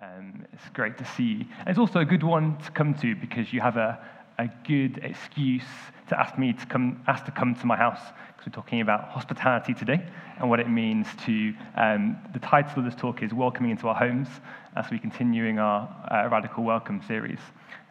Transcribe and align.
Um, 0.00 0.46
it's 0.52 0.68
great 0.74 0.96
to 0.98 1.04
see. 1.04 1.46
And 1.60 1.68
it's 1.68 1.78
also 1.78 2.00
a 2.00 2.04
good 2.04 2.22
one 2.22 2.56
to 2.58 2.70
come 2.70 2.94
to 2.94 3.16
because 3.16 3.52
you 3.52 3.60
have 3.60 3.76
a, 3.76 3.98
a 4.38 4.48
good 4.66 4.98
excuse 5.02 5.64
to 6.08 6.18
ask 6.18 6.38
me 6.38 6.52
to 6.52 6.66
come, 6.66 7.02
ask 7.08 7.24
to 7.24 7.32
come 7.32 7.54
to 7.56 7.66
my 7.66 7.76
house 7.76 8.00
because 8.28 8.46
we're 8.46 8.62
talking 8.62 8.80
about 8.80 9.08
hospitality 9.08 9.74
today 9.74 10.00
and 10.38 10.48
what 10.48 10.60
it 10.60 10.68
means 10.68 11.08
to. 11.26 11.52
Um, 11.76 12.16
the 12.32 12.38
title 12.38 12.78
of 12.78 12.84
this 12.84 12.94
talk 12.94 13.22
is 13.22 13.34
Welcoming 13.34 13.72
into 13.72 13.88
Our 13.88 13.96
Homes 13.96 14.28
as 14.76 14.86
we're 14.90 15.00
continuing 15.00 15.58
our 15.58 15.88
uh, 16.10 16.28
Radical 16.30 16.62
Welcome 16.62 17.02
series. 17.08 17.40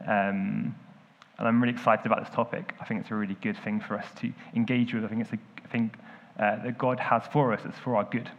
Um, 0.07 0.73
and 1.37 1.47
I'm 1.47 1.61
really 1.61 1.73
excited 1.73 2.05
about 2.05 2.23
this 2.23 2.33
topic. 2.33 2.73
I 2.79 2.85
think 2.85 3.01
it's 3.01 3.11
a 3.11 3.15
really 3.15 3.37
good 3.41 3.57
thing 3.63 3.81
for 3.81 3.97
us 3.97 4.05
to 4.21 4.31
engage 4.55 4.93
with. 4.93 5.03
I 5.03 5.07
think 5.07 5.21
it's 5.21 5.33
a 5.33 5.67
thing 5.67 5.91
uh, 6.39 6.63
that 6.63 6.77
God 6.77 6.99
has 6.99 7.23
for 7.31 7.51
us. 7.53 7.61
It's 7.65 7.77
for 7.79 7.95
our 7.97 8.05
good. 8.05 8.31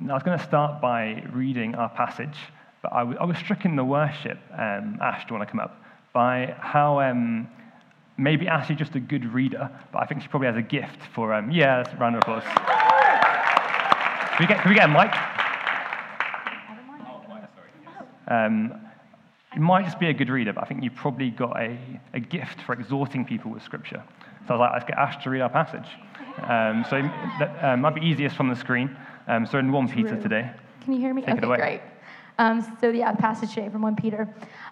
Now, 0.00 0.14
I 0.14 0.16
was 0.16 0.24
going 0.24 0.38
to 0.38 0.44
start 0.44 0.80
by 0.82 1.24
reading 1.32 1.76
our 1.76 1.88
passage, 1.88 2.36
but 2.84 2.92
I, 2.92 2.98
w- 2.98 3.18
I 3.18 3.24
was 3.24 3.38
struck 3.38 3.64
in 3.64 3.76
the 3.76 3.84
worship, 3.84 4.38
um, 4.52 4.98
Ash, 5.00 5.24
do 5.24 5.32
you 5.32 5.38
want 5.38 5.48
to 5.48 5.50
come 5.50 5.58
up, 5.58 5.82
by 6.12 6.54
how 6.58 7.00
um, 7.00 7.48
maybe 8.18 8.46
Ash 8.46 8.70
is 8.70 8.76
just 8.76 8.94
a 8.94 9.00
good 9.00 9.24
reader, 9.32 9.70
but 9.90 10.02
I 10.02 10.06
think 10.06 10.20
she 10.20 10.28
probably 10.28 10.48
has 10.48 10.56
a 10.56 10.62
gift 10.62 10.98
for, 11.14 11.32
um, 11.32 11.50
yeah, 11.50 11.82
that's 11.82 11.94
a 11.94 11.96
round 11.96 12.14
of 12.14 12.20
applause. 12.20 12.42
Can 12.44 14.36
we 14.40 14.46
get, 14.46 14.60
can 14.60 14.68
we 14.68 14.74
get 14.74 14.84
a 14.84 14.92
mic? 14.92 15.14
Um, 18.28 18.74
you 19.54 19.62
might 19.62 19.86
just 19.86 19.98
be 19.98 20.08
a 20.08 20.14
good 20.14 20.28
reader, 20.28 20.52
but 20.52 20.64
I 20.64 20.66
think 20.66 20.82
you've 20.82 20.94
probably 20.94 21.30
got 21.30 21.58
a, 21.58 21.78
a 22.12 22.20
gift 22.20 22.60
for 22.66 22.74
exhorting 22.74 23.24
people 23.24 23.50
with 23.50 23.62
Scripture. 23.62 24.04
So 24.46 24.54
I 24.54 24.56
was 24.58 24.60
like, 24.60 24.72
let's 24.74 24.84
get 24.84 24.98
Ash 24.98 25.24
to 25.24 25.30
read 25.30 25.40
our 25.40 25.48
passage. 25.48 25.88
Um, 26.42 26.84
so 26.90 27.00
that 27.38 27.64
uh, 27.64 27.76
might 27.78 27.94
be 27.94 28.02
easiest 28.02 28.36
from 28.36 28.50
the 28.50 28.56
screen. 28.56 28.94
Um, 29.26 29.46
so 29.46 29.56
in 29.56 29.72
1 29.72 29.88
Peter 29.88 30.20
today. 30.20 30.50
Can 30.82 30.92
you 30.92 31.00
hear 31.00 31.14
me? 31.14 31.22
Take 31.22 31.30
okay, 31.30 31.38
it 31.38 31.44
away. 31.44 31.56
great. 31.56 31.80
Um, 32.38 32.76
so 32.80 32.90
yeah, 32.90 33.12
passage 33.12 33.54
today 33.54 33.68
from 33.68 33.82
1 33.82 33.96
Peter. 33.96 34.28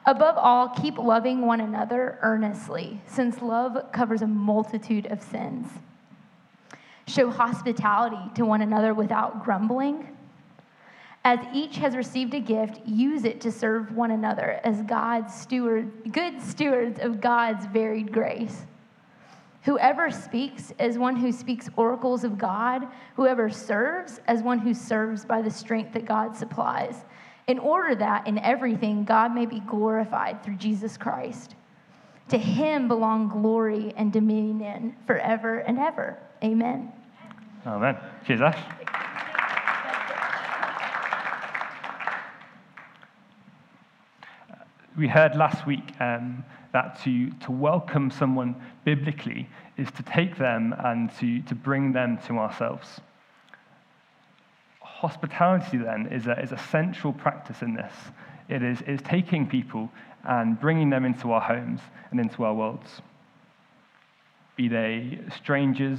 Above 0.07 0.37
all, 0.37 0.69
keep 0.69 0.99
loving 0.99 1.47
one 1.47 1.61
another 1.61 2.19
earnestly, 2.23 3.01
since 3.07 3.41
love 3.41 3.93
covers 3.93 4.23
a 4.23 4.27
multitude 4.27 5.07
of 5.07 5.23
sins. 5.23 5.69
Show 7.07 7.31
hospitality 7.31 8.31
to 8.35 8.45
one 8.45 8.63
another 8.63 8.95
without 8.95 9.45
grumbling. 9.45 10.09
As 11.25 11.39
each 11.55 11.77
has 11.77 11.95
received 11.95 12.35
a 12.35 12.41
gift, 12.41 12.81
use 12.85 13.25
it 13.25 13.41
to 13.43 13.53
serve 13.53 13.95
one 13.95 14.11
another 14.11 14.61
as 14.65 14.83
God's 14.83 15.33
steward, 15.33 16.13
good 16.13 16.43
stewards 16.43 16.99
of 16.99 17.21
God's 17.21 17.67
varied 17.67 18.13
grace. 18.13 18.67
Whoever 19.63 20.11
speaks 20.11 20.73
as 20.81 20.99
one 20.99 21.15
who 21.15 21.31
speaks 21.31 21.69
oracles 21.77 22.25
of 22.25 22.37
God, 22.37 22.89
whoever 23.15 23.49
serves 23.49 24.21
as 24.27 24.43
one 24.43 24.59
who 24.59 24.75
serves 24.75 25.25
by 25.25 25.41
the 25.41 25.51
strength 25.51 25.93
that 25.93 26.05
God 26.05 26.37
supplies, 26.37 27.05
in 27.47 27.59
order 27.59 27.95
that 27.95 28.27
in 28.27 28.39
everything 28.39 29.05
God 29.05 29.35
may 29.35 29.47
be 29.47 29.61
glorified 29.61 30.43
through 30.43 30.57
Jesus 30.57 30.97
Christ. 30.97 31.55
To 32.29 32.39
him 32.39 32.89
belong 32.89 33.29
glory 33.29 33.93
and 33.97 34.13
dominion 34.13 34.95
forever 35.07 35.59
and 35.59 35.79
ever. 35.79 36.19
Amen. 36.43 36.93
Amen. 37.67 37.97
Cheers, 38.27 38.41
Ash. 38.41 38.59
We 44.97 45.09
heard 45.09 45.37
last 45.37 45.67
week 45.67 45.95
um, 46.01 46.45
that 46.73 47.01
to, 47.05 47.31
to 47.31 47.51
welcome 47.51 48.11
someone 48.11 48.55
biblically 48.85 49.49
is 49.77 49.91
to 49.93 50.03
take 50.03 50.37
them 50.37 50.75
and 50.79 51.11
to, 51.19 51.41
to 51.43 51.55
bring 51.55 51.93
them 51.93 52.19
to 52.27 52.39
ourselves. 52.39 53.01
Hospitality, 55.03 55.79
then, 55.79 56.07
is 56.13 56.29
a, 56.29 56.41
is 56.41 56.53
a 56.53 56.59
central 56.71 57.13
practice 57.13 57.61
in 57.61 57.75
this. 57.75 57.93
It 58.49 58.63
is, 58.63 59.01
taking 59.03 59.49
people 59.49 59.91
and 60.23 60.61
bringing 60.61 60.91
them 60.91 61.05
into 61.05 61.33
our 61.33 61.41
homes 61.41 61.81
and 62.13 62.21
into 62.21 62.45
our 62.45 62.55
worlds. 62.55 63.03
Be 64.55 64.69
they 64.69 65.19
strangers, 65.37 65.99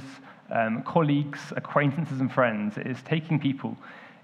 um, 0.50 0.82
colleagues, 0.84 1.52
acquaintances, 1.54 2.18
and 2.18 2.32
friends, 2.32 2.78
it 2.78 2.86
is 2.86 2.96
taking 3.02 3.38
people 3.38 3.76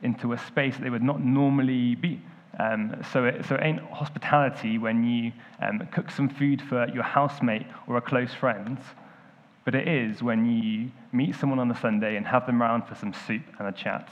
into 0.02 0.32
a 0.32 0.38
space 0.38 0.76
that 0.76 0.82
they 0.82 0.88
would 0.88 1.02
not 1.02 1.22
normally 1.22 1.94
be. 1.94 2.18
Um, 2.58 3.04
so, 3.12 3.26
it, 3.26 3.44
so 3.44 3.56
it 3.56 3.60
ain't 3.62 3.80
hospitality 3.80 4.78
when 4.78 5.04
you 5.04 5.30
um, 5.60 5.86
cook 5.92 6.10
some 6.10 6.30
food 6.30 6.62
for 6.62 6.88
your 6.88 7.02
housemate 7.02 7.66
or 7.86 7.98
a 7.98 8.00
close 8.00 8.32
friend, 8.32 8.78
but 9.66 9.74
it 9.74 9.86
is 9.86 10.22
when 10.22 10.46
you 10.46 10.90
meet 11.12 11.34
someone 11.34 11.58
on 11.58 11.70
a 11.70 11.78
Sunday 11.78 12.16
and 12.16 12.26
have 12.26 12.46
them 12.46 12.62
round 12.62 12.88
for 12.88 12.94
some 12.94 13.12
soup 13.12 13.42
and 13.58 13.68
a 13.68 13.72
chat. 13.72 14.08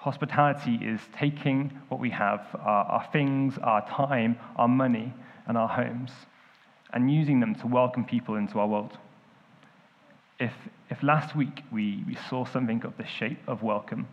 Hospitality 0.00 0.76
is 0.76 0.98
taking 1.14 1.78
what 1.90 2.00
we 2.00 2.08
have, 2.08 2.46
our, 2.58 2.86
our 2.86 3.08
things, 3.12 3.58
our 3.62 3.86
time, 3.86 4.38
our 4.56 4.66
money, 4.66 5.12
and 5.46 5.58
our 5.58 5.68
homes, 5.68 6.10
and 6.94 7.12
using 7.12 7.38
them 7.38 7.54
to 7.56 7.66
welcome 7.66 8.06
people 8.06 8.36
into 8.36 8.58
our 8.58 8.66
world. 8.66 8.96
If, 10.38 10.54
if 10.88 11.02
last 11.02 11.36
week 11.36 11.64
we, 11.70 12.02
we 12.06 12.16
saw 12.30 12.46
something 12.46 12.82
of 12.84 12.96
the 12.96 13.04
shape 13.04 13.40
of 13.46 13.62
welcome, 13.62 14.08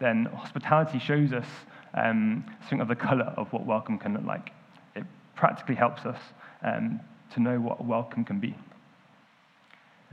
then 0.00 0.24
hospitality 0.24 0.98
shows 0.98 1.32
us 1.32 1.46
um, 1.94 2.44
something 2.62 2.80
of 2.80 2.88
the 2.88 2.96
color 2.96 3.32
of 3.36 3.52
what 3.52 3.64
welcome 3.64 3.98
can 3.98 4.14
look 4.14 4.24
like. 4.24 4.50
It 4.96 5.04
practically 5.36 5.76
helps 5.76 6.04
us 6.04 6.18
um, 6.64 6.98
to 7.34 7.40
know 7.40 7.60
what 7.60 7.84
welcome 7.84 8.24
can 8.24 8.40
be. 8.40 8.56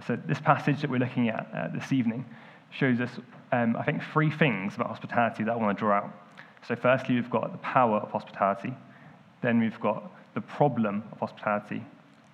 So, 0.05 0.15
this 0.27 0.39
passage 0.39 0.81
that 0.81 0.89
we're 0.91 0.99
looking 0.99 1.29
at 1.29 1.47
uh, 1.51 1.67
this 1.75 1.91
evening 1.91 2.25
shows 2.69 2.99
us, 2.99 3.09
um, 3.51 3.75
I 3.75 3.83
think, 3.83 4.01
three 4.13 4.31
things 4.31 4.75
about 4.75 4.87
hospitality 4.87 5.43
that 5.43 5.51
I 5.51 5.55
want 5.55 5.77
to 5.77 5.79
draw 5.79 5.97
out. 5.97 6.13
So, 6.67 6.75
firstly, 6.75 7.15
we've 7.15 7.29
got 7.29 7.51
the 7.51 7.57
power 7.59 7.97
of 7.97 8.11
hospitality, 8.11 8.73
then 9.41 9.59
we've 9.59 9.79
got 9.79 10.11
the 10.33 10.41
problem 10.41 11.03
of 11.11 11.19
hospitality, 11.19 11.83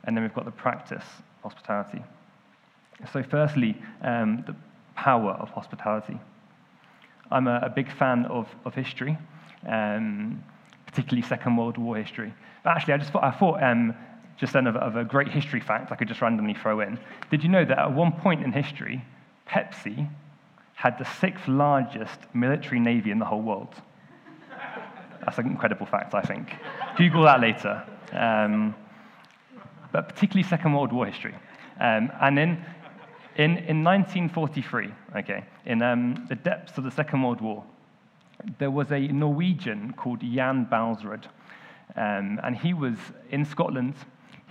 and 0.03 0.15
then 0.15 0.23
we've 0.23 0.33
got 0.33 0.45
the 0.45 0.51
practice 0.51 1.03
of 1.43 1.51
hospitality. 1.51 2.03
So, 3.13 3.23
firstly, 3.23 3.75
um, 4.01 4.43
the 4.45 4.55
power 4.95 5.31
of 5.31 5.49
hospitality. 5.49 6.19
I'm 7.31 7.47
a, 7.47 7.59
a 7.63 7.69
big 7.69 7.91
fan 7.91 8.25
of, 8.25 8.47
of 8.65 8.73
history, 8.73 9.17
um, 9.67 10.43
particularly 10.85 11.27
Second 11.27 11.57
World 11.57 11.77
War 11.77 11.97
history. 11.97 12.33
But 12.63 12.71
actually, 12.71 12.93
I 12.93 12.97
just 12.97 13.11
thought, 13.11 13.23
I 13.23 13.31
thought 13.31 13.61
um, 13.63 13.93
just 14.37 14.53
then 14.53 14.67
of, 14.67 14.75
of 14.75 14.95
a 14.95 15.03
great 15.03 15.29
history 15.29 15.59
fact 15.59 15.91
I 15.91 15.95
could 15.95 16.07
just 16.07 16.21
randomly 16.21 16.53
throw 16.53 16.81
in. 16.81 16.99
Did 17.31 17.43
you 17.43 17.49
know 17.49 17.65
that 17.65 17.77
at 17.77 17.93
one 17.93 18.11
point 18.11 18.43
in 18.43 18.51
history, 18.51 19.03
Pepsi 19.47 20.09
had 20.75 20.97
the 20.97 21.05
sixth 21.05 21.47
largest 21.47 22.19
military 22.33 22.79
navy 22.79 23.11
in 23.11 23.19
the 23.19 23.25
whole 23.25 23.41
world? 23.41 23.73
That's 25.25 25.39
an 25.39 25.47
incredible 25.47 25.85
fact, 25.85 26.13
I 26.13 26.21
think. 26.21 26.53
Google 26.97 27.23
that 27.23 27.41
later. 27.41 27.83
Um, 28.11 28.75
but 29.91 30.09
particularly 30.09 30.47
Second 30.47 30.73
World 30.73 30.91
War 30.93 31.05
history. 31.05 31.33
Um, 31.79 32.11
and 32.21 32.37
in, 32.37 32.49
in, 33.37 33.57
in 33.57 33.83
1943, 33.83 34.89
okay, 35.17 35.43
in 35.65 35.81
um, 35.81 36.25
the 36.29 36.35
depths 36.35 36.77
of 36.77 36.83
the 36.83 36.91
Second 36.91 37.23
World 37.23 37.41
War, 37.41 37.63
there 38.59 38.71
was 38.71 38.91
a 38.91 38.99
Norwegian 39.07 39.93
called 39.93 40.19
Jan 40.19 40.67
Baalsrud. 40.71 41.25
Um, 41.95 42.39
and 42.43 42.55
he 42.55 42.73
was 42.73 42.97
in 43.31 43.45
Scotland. 43.45 43.95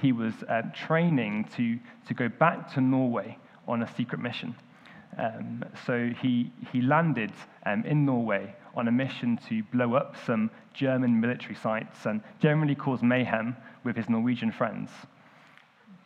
He 0.01 0.13
was 0.13 0.35
uh, 0.49 0.63
training 0.75 1.49
to, 1.57 1.79
to 2.07 2.15
go 2.15 2.29
back 2.29 2.73
to 2.75 2.81
Norway 2.81 3.39
on 3.69 3.83
a 3.83 3.95
secret 3.95 4.21
mission. 4.21 4.55
Um, 5.19 5.65
so 5.87 6.11
he, 6.21 6.53
he 6.73 6.83
landed 6.83 7.33
um, 7.67 7.85
in 7.85 8.05
Norway 8.05 8.55
on 8.75 8.89
a 8.89 8.93
mission 8.93 9.39
to 9.49 9.63
blow 9.65 9.95
up 9.95 10.17
some 10.27 10.51
German 10.73 11.21
military 11.21 11.55
sites 11.55 12.07
and 12.07 12.21
generally 12.41 12.75
cause 12.75 13.03
mayhem 13.03 13.57
with 13.85 13.97
his 13.97 14.09
Norwegian 14.09 14.51
friends. 14.51 14.91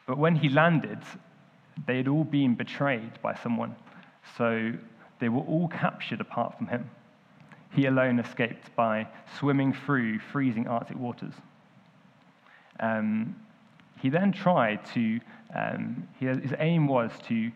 But 0.06 0.18
when 0.18 0.36
he 0.36 0.48
landed, 0.48 0.98
they 1.86 1.96
had 1.96 2.08
all 2.08 2.24
been 2.24 2.54
betrayed 2.54 3.20
by 3.22 3.34
someone. 3.34 3.76
So 4.36 4.72
they 5.20 5.28
were 5.28 5.42
all 5.42 5.68
captured 5.68 6.20
apart 6.20 6.56
from 6.58 6.66
him. 6.66 6.90
He 7.72 7.86
alone 7.86 8.18
escaped 8.18 8.74
by 8.76 9.06
swimming 9.38 9.72
through 9.72 10.18
freezing 10.18 10.66
Arctic 10.66 10.98
waters. 10.98 11.34
Um, 12.80 13.36
he 14.00 14.08
then 14.10 14.32
tried 14.32 14.84
to, 14.94 15.20
um, 15.54 16.08
his 16.18 16.54
aim 16.58 16.86
was 16.86 17.10
to 17.26 17.50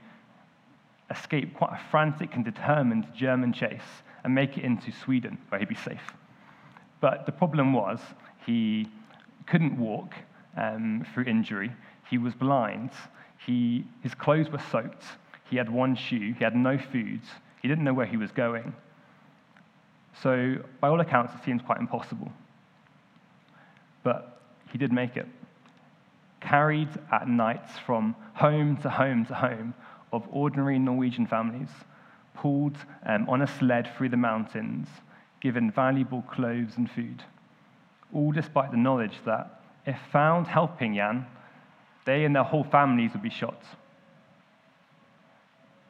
escape 1.12 1.54
quite 1.54 1.72
a 1.72 1.90
frantic 1.90 2.34
and 2.34 2.44
determined 2.44 3.06
German 3.14 3.52
chase 3.52 4.02
and 4.24 4.34
make 4.34 4.56
it 4.56 4.64
into 4.64 4.92
Sweden, 4.92 5.38
where 5.48 5.58
he'd 5.58 5.68
be 5.68 5.74
safe. 5.74 6.02
But 7.00 7.26
the 7.26 7.32
problem 7.32 7.72
was 7.72 8.00
he 8.46 8.88
couldn't 9.46 9.78
walk 9.78 10.14
um, 10.56 11.06
through 11.12 11.24
injury, 11.24 11.72
he 12.08 12.18
was 12.18 12.34
blind, 12.34 12.90
he, 13.46 13.84
his 14.02 14.14
clothes 14.14 14.50
were 14.50 14.62
soaked, 14.70 15.04
he 15.50 15.56
had 15.56 15.68
one 15.70 15.96
shoe, 15.96 16.34
he 16.38 16.44
had 16.44 16.54
no 16.54 16.78
food, 16.78 17.20
he 17.60 17.68
didn't 17.68 17.84
know 17.84 17.94
where 17.94 18.06
he 18.06 18.16
was 18.16 18.30
going. 18.30 18.74
So, 20.22 20.56
by 20.80 20.88
all 20.88 21.00
accounts, 21.00 21.34
it 21.34 21.44
seems 21.44 21.62
quite 21.62 21.80
impossible. 21.80 22.30
But 24.02 24.40
he 24.70 24.78
did 24.78 24.92
make 24.92 25.16
it. 25.16 25.26
Carried 26.40 26.88
at 27.10 27.28
nights 27.28 27.72
from 27.86 28.14
home 28.34 28.76
to 28.78 28.90
home 28.90 29.24
to 29.26 29.34
home 29.34 29.74
of 30.12 30.26
ordinary 30.30 30.78
Norwegian 30.78 31.26
families, 31.26 31.70
pulled 32.34 32.76
um, 33.06 33.28
on 33.28 33.42
a 33.42 33.46
sled 33.46 33.90
through 33.96 34.08
the 34.08 34.16
mountains, 34.16 34.88
given 35.40 35.70
valuable 35.70 36.22
clothes 36.22 36.76
and 36.76 36.90
food, 36.90 37.22
all 38.12 38.32
despite 38.32 38.70
the 38.70 38.76
knowledge 38.76 39.18
that 39.24 39.60
if 39.86 39.96
found 40.12 40.46
helping 40.46 40.94
Jan, 40.94 41.26
they 42.04 42.24
and 42.24 42.34
their 42.34 42.44
whole 42.44 42.64
families 42.64 43.12
would 43.12 43.22
be 43.22 43.30
shot. 43.30 43.62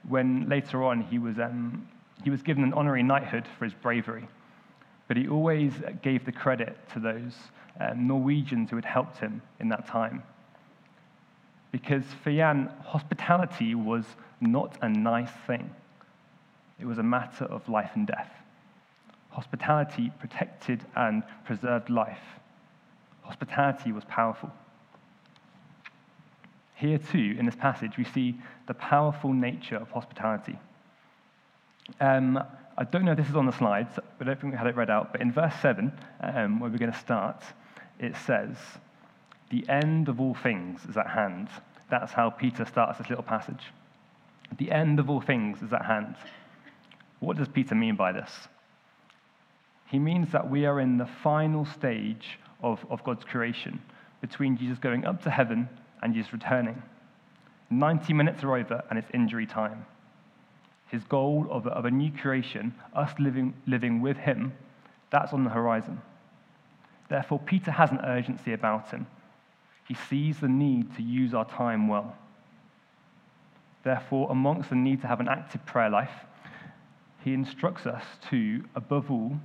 When 0.09 0.49
later 0.49 0.83
on 0.83 1.03
he 1.03 1.19
was, 1.19 1.39
um, 1.39 1.89
he 2.23 2.31
was 2.31 2.43
given 2.43 2.65
an 2.65 2.73
honorary 2.73 3.03
knighthood 3.03 3.47
for 3.59 3.65
his 3.65 3.75
bravery, 3.75 4.29
but 5.09 5.17
he 5.17 5.29
always 5.29 5.73
gave 6.03 6.25
the 6.25 6.33
credit 6.33 6.77
to 6.95 7.01
those 7.01 7.35
um, 7.81 8.07
Norwegians 8.07 8.71
who 8.71 8.77
had 8.77 8.85
helped 8.85 9.19
him 9.19 9.43
in 9.61 9.69
that 9.69 9.87
time. 9.87 10.23
Because 11.73 12.05
for 12.23 12.31
Jan, 12.31 12.71
hospitality 12.85 13.75
was 13.75 14.05
not 14.41 14.77
a 14.83 14.89
nice 14.89 15.31
thing, 15.47 15.75
it 16.79 16.85
was 16.85 16.99
a 16.99 17.03
matter 17.03 17.45
of 17.47 17.69
life 17.69 17.91
and 17.95 18.07
death. 18.07 18.31
Hospitality 19.31 20.13
protected 20.21 20.85
and 20.95 21.23
preserved 21.45 21.89
life. 21.89 22.21
Hospitality 23.23 23.93
was 23.93 24.05
powerful. 24.05 24.51
Here, 26.75 26.99
too, 26.99 27.37
in 27.39 27.47
this 27.47 27.55
passage, 27.55 27.97
we 27.97 28.05
see 28.05 28.37
the 28.67 28.75
powerful 28.75 29.33
nature 29.33 29.77
of 29.77 29.91
hospitality. 29.91 30.59
Um, 32.01 32.43
I 32.77 32.85
don't 32.85 33.05
know 33.05 33.13
if 33.13 33.19
this 33.19 33.29
is 33.29 33.37
on 33.37 33.47
the 33.47 33.53
slides, 33.53 33.99
I 34.21 34.25
don't 34.25 34.41
think 34.41 34.53
we 34.53 34.59
had 34.59 34.67
it 34.67 34.77
read 34.77 34.91
out, 34.91 35.13
but 35.13 35.21
in 35.21 35.31
verse 35.31 35.55
7, 35.63 35.93
um, 36.21 36.61
where 36.61 36.71
we're 36.71 36.79
going 36.79 36.93
to 36.93 36.99
start, 36.99 37.43
it 37.99 38.17
says, 38.17 38.57
The 39.53 39.69
end 39.69 40.09
of 40.09 40.19
all 40.19 40.35
things 40.35 40.81
is 40.89 40.97
at 40.97 41.09
hand. 41.09 41.49
That's 41.91 42.13
how 42.13 42.31
Peter 42.31 42.65
starts 42.65 42.97
this 42.97 43.11
little 43.11 43.23
passage. 43.23 43.67
The 44.57 44.73
end 44.73 44.99
of 44.99 45.11
all 45.11 45.21
things 45.21 45.61
is 45.61 45.75
at 45.75 45.85
hand. 45.85 46.17
What 47.21 47.37
does 47.37 47.49
Peter 47.49 47.75
mean 47.75 47.95
by 47.95 48.13
this? 48.13 48.49
He 49.89 49.99
means 49.99 50.33
that 50.33 50.49
we 50.49 50.65
are 50.65 50.81
in 50.81 50.97
the 50.97 51.09
final 51.23 51.67
stage 51.67 52.39
of, 52.63 52.83
of 52.89 53.05
God's 53.05 53.25
creation, 53.25 53.83
between 54.23 54.57
Jesus 54.57 54.79
going 54.79 55.05
up 55.05 55.23
to 55.25 55.31
heaven 55.31 55.69
and 56.03 56.15
Jesus 56.15 56.33
returning. 56.33 56.83
90 57.69 58.15
minutes 58.15 58.43
are 58.43 58.57
over, 58.57 58.83
and 58.89 58.99
it's 58.99 59.09
injury 59.13 59.47
time. 59.47 59.85
His 60.89 61.05
goal 61.05 61.47
of 61.51 61.67
a, 61.67 61.71
of 61.71 61.85
a 61.85 61.91
new 61.91 62.11
creation, 62.11 62.75
us 62.95 63.13
living, 63.19 63.53
living 63.67 64.01
with 64.01 64.17
him, 64.17 64.55
that's 65.11 65.35
on 65.35 65.45
the 65.45 65.51
horizon. 65.51 66.01
Therefore, 67.11 67.39
Peter 67.39 67.71
has 67.71 67.91
an 67.91 68.01
urgency 68.03 68.55
about 68.55 68.91
him. 68.91 69.07
He 69.87 69.95
sees 69.95 70.41
the 70.41 70.49
need 70.49 70.95
to 70.97 71.03
use 71.03 71.35
our 71.35 71.45
time 71.45 71.89
well. 71.89 72.17
Therefore, 73.85 74.31
amongst 74.31 74.71
the 74.71 74.77
need 74.77 75.01
to 75.01 75.09
have 75.09 75.21
an 75.21 75.29
active 75.29 75.67
prayer 75.67 75.91
life, 75.91 76.25
he 77.25 77.35
instructs 77.35 77.87
us 77.87 78.05
to, 78.31 78.65
above 78.75 79.11
all, 79.11 79.39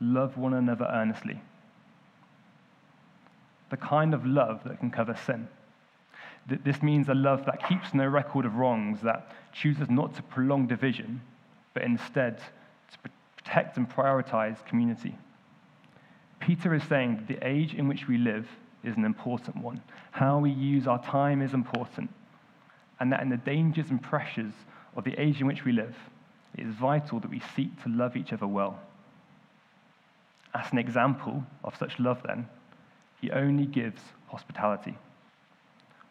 love 0.00 0.36
one 0.36 0.54
another 0.54 0.86
earnestly. 0.90 1.40
The 3.70 3.76
kind 3.76 4.14
of 4.14 4.24
love 4.24 4.64
that 4.64 4.78
can 4.80 4.90
cover 4.90 5.14
sin. 5.26 5.48
This 6.46 6.82
means 6.82 7.10
a 7.10 7.14
love 7.14 7.44
that 7.44 7.68
keeps 7.68 7.92
no 7.92 8.06
record 8.06 8.46
of 8.46 8.54
wrongs, 8.54 9.02
that 9.02 9.32
chooses 9.52 9.90
not 9.90 10.14
to 10.16 10.22
prolong 10.22 10.66
division, 10.66 11.20
but 11.74 11.82
instead 11.82 12.38
to 12.90 13.10
protect 13.36 13.76
and 13.76 13.88
prioritize 13.88 14.64
community. 14.64 15.18
Peter 16.40 16.72
is 16.72 16.82
saying 16.84 17.16
that 17.16 17.28
the 17.28 17.46
age 17.46 17.74
in 17.74 17.86
which 17.86 18.08
we 18.08 18.16
live 18.16 18.48
is 18.84 18.96
an 18.96 19.04
important 19.04 19.56
one. 19.56 19.82
How 20.10 20.38
we 20.38 20.50
use 20.50 20.86
our 20.86 21.02
time 21.02 21.42
is 21.42 21.54
important. 21.54 22.10
And 23.00 23.12
that 23.12 23.22
in 23.22 23.28
the 23.28 23.36
dangers 23.36 23.90
and 23.90 24.02
pressures 24.02 24.52
of 24.96 25.04
the 25.04 25.20
age 25.20 25.40
in 25.40 25.46
which 25.46 25.64
we 25.64 25.72
live, 25.72 25.94
it 26.56 26.66
is 26.66 26.74
vital 26.74 27.20
that 27.20 27.30
we 27.30 27.42
seek 27.54 27.82
to 27.82 27.88
love 27.88 28.16
each 28.16 28.32
other 28.32 28.46
well. 28.46 28.78
As 30.54 30.72
an 30.72 30.78
example 30.78 31.44
of 31.62 31.76
such 31.76 31.98
love, 31.98 32.22
then, 32.26 32.48
he 33.20 33.30
only 33.30 33.66
gives 33.66 34.00
hospitality. 34.28 34.96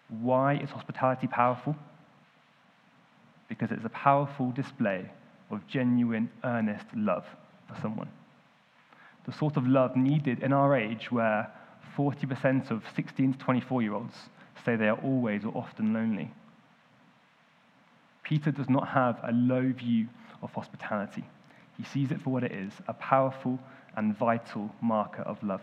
Why 0.09 0.55
is 0.55 0.69
hospitality 0.69 1.27
powerful? 1.27 1.75
Because 3.49 3.71
it's 3.71 3.85
a 3.85 3.89
powerful 3.89 4.51
display 4.51 5.09
of 5.49 5.65
genuine, 5.67 6.29
earnest 6.43 6.85
love 6.95 7.25
for 7.67 7.79
someone. 7.81 8.09
The 9.25 9.33
sort 9.33 9.57
of 9.57 9.67
love 9.67 9.95
needed 9.95 10.43
in 10.43 10.53
our 10.53 10.75
age 10.75 11.11
where 11.11 11.51
40% 11.97 12.69
of 12.69 12.83
16 12.95 13.33
to 13.33 13.39
24 13.39 13.81
year 13.81 13.93
olds 13.93 14.15
say 14.63 14.75
they 14.75 14.87
are 14.87 14.99
always 15.03 15.43
or 15.43 15.55
often 15.57 15.93
lonely. 15.93 16.31
Peter 18.23 18.51
does 18.51 18.69
not 18.69 18.89
have 18.89 19.19
a 19.23 19.31
low 19.31 19.71
view 19.71 20.07
of 20.43 20.51
hospitality. 20.53 21.23
He 21.77 21.83
sees 21.83 22.11
it 22.11 22.21
for 22.21 22.31
what 22.31 22.43
it 22.43 22.51
is 22.51 22.73
a 22.87 22.93
powerful 22.93 23.57
and 23.95 24.17
vital 24.17 24.69
marker 24.81 25.23
of 25.23 25.41
love. 25.41 25.61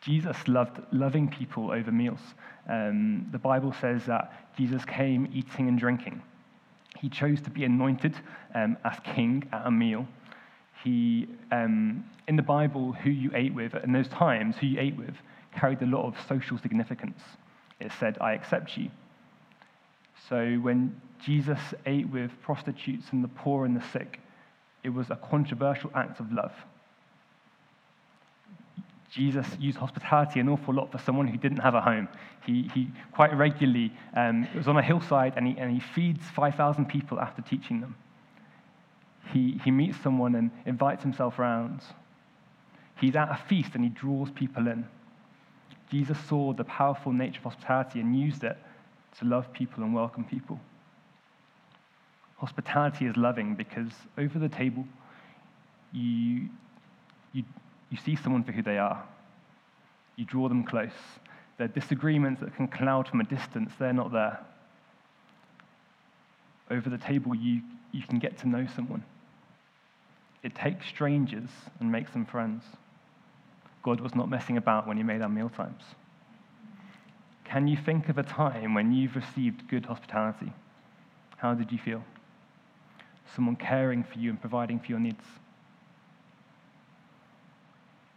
Jesus 0.00 0.36
loved 0.48 0.80
loving 0.92 1.28
people 1.28 1.70
over 1.70 1.90
meals. 1.90 2.20
Um, 2.68 3.28
the 3.32 3.38
Bible 3.38 3.72
says 3.80 4.04
that 4.06 4.54
Jesus 4.56 4.84
came 4.84 5.30
eating 5.32 5.68
and 5.68 5.78
drinking. 5.78 6.20
He 6.98 7.08
chose 7.08 7.40
to 7.42 7.50
be 7.50 7.64
anointed 7.64 8.14
um, 8.54 8.76
as 8.84 8.98
king 9.02 9.48
at 9.52 9.66
a 9.66 9.70
meal. 9.70 10.06
He, 10.84 11.26
um, 11.50 12.04
in 12.28 12.36
the 12.36 12.42
Bible, 12.42 12.92
who 12.92 13.10
you 13.10 13.30
ate 13.34 13.54
with, 13.54 13.74
in 13.74 13.92
those 13.92 14.08
times, 14.08 14.56
who 14.56 14.66
you 14.66 14.78
ate 14.78 14.96
with, 14.96 15.14
carried 15.56 15.80
a 15.80 15.86
lot 15.86 16.06
of 16.06 16.14
social 16.28 16.58
significance. 16.58 17.20
It 17.80 17.90
said, 17.98 18.18
I 18.20 18.34
accept 18.34 18.76
you. 18.76 18.90
So 20.28 20.56
when 20.56 21.00
Jesus 21.24 21.58
ate 21.86 22.08
with 22.10 22.30
prostitutes 22.42 23.06
and 23.12 23.24
the 23.24 23.28
poor 23.28 23.64
and 23.64 23.74
the 23.74 23.84
sick, 23.92 24.20
it 24.82 24.90
was 24.90 25.10
a 25.10 25.16
controversial 25.16 25.90
act 25.94 26.20
of 26.20 26.30
love. 26.30 26.52
Jesus 29.10 29.46
used 29.58 29.78
hospitality 29.78 30.40
an 30.40 30.48
awful 30.48 30.74
lot 30.74 30.92
for 30.92 30.98
someone 30.98 31.28
who 31.28 31.38
didn't 31.38 31.58
have 31.58 31.74
a 31.74 31.80
home. 31.80 32.08
He, 32.44 32.68
he 32.74 32.88
quite 33.12 33.34
regularly 33.34 33.92
um, 34.14 34.46
was 34.54 34.68
on 34.68 34.76
a 34.76 34.82
hillside 34.82 35.34
and 35.36 35.46
he, 35.46 35.56
and 35.56 35.72
he 35.72 35.80
feeds 35.80 36.22
5,000 36.34 36.86
people 36.86 37.18
after 37.20 37.40
teaching 37.40 37.80
them. 37.80 37.94
He, 39.32 39.60
he 39.64 39.70
meets 39.70 39.98
someone 40.02 40.34
and 40.34 40.50
invites 40.66 41.02
himself 41.02 41.38
around. 41.38 41.80
He's 43.00 43.16
at 43.16 43.30
a 43.30 43.38
feast 43.48 43.74
and 43.74 43.82
he 43.82 43.90
draws 43.90 44.30
people 44.30 44.68
in. 44.68 44.86
Jesus 45.90 46.18
saw 46.28 46.52
the 46.52 46.64
powerful 46.64 47.12
nature 47.12 47.38
of 47.38 47.44
hospitality 47.44 48.00
and 48.00 48.18
used 48.18 48.44
it 48.44 48.56
to 49.18 49.24
love 49.24 49.52
people 49.52 49.82
and 49.82 49.94
welcome 49.94 50.24
people. 50.24 50.58
Hospitality 52.36 53.06
is 53.06 53.16
loving 53.16 53.54
because 53.54 53.92
over 54.18 54.38
the 54.38 54.48
table, 54.48 54.84
you, 55.92 56.48
you, 57.32 57.44
you 57.90 57.98
see 58.04 58.16
someone 58.16 58.42
for 58.44 58.52
who 58.52 58.62
they 58.62 58.78
are. 58.78 59.04
You 60.16 60.24
draw 60.24 60.48
them 60.48 60.64
close. 60.64 60.90
There 61.58 61.66
are 61.66 61.68
disagreements 61.68 62.40
that 62.40 62.54
can 62.56 62.68
cloud 62.68 63.08
from 63.08 63.20
a 63.20 63.24
distance, 63.24 63.72
they're 63.78 63.92
not 63.92 64.12
there. 64.12 64.40
Over 66.70 66.90
the 66.90 66.98
table, 66.98 67.34
you, 67.34 67.60
you 67.92 68.02
can 68.02 68.18
get 68.18 68.38
to 68.38 68.48
know 68.48 68.66
someone. 68.74 69.04
It 70.44 70.54
takes 70.54 70.86
strangers 70.86 71.48
and 71.80 71.90
makes 71.90 72.12
them 72.12 72.26
friends. 72.26 72.62
God 73.82 74.00
was 74.00 74.14
not 74.14 74.28
messing 74.28 74.58
about 74.58 74.86
when 74.86 74.98
he 74.98 75.02
made 75.02 75.22
our 75.22 75.28
meal 75.28 75.48
times. 75.48 75.82
Can 77.44 77.66
you 77.66 77.78
think 77.78 78.10
of 78.10 78.18
a 78.18 78.22
time 78.22 78.74
when 78.74 78.92
you've 78.92 79.16
received 79.16 79.66
good 79.68 79.86
hospitality? 79.86 80.52
How 81.38 81.54
did 81.54 81.72
you 81.72 81.78
feel? 81.78 82.04
Someone 83.34 83.56
caring 83.56 84.04
for 84.04 84.18
you 84.18 84.30
and 84.30 84.40
providing 84.40 84.78
for 84.78 84.86
your 84.86 85.00
needs. 85.00 85.24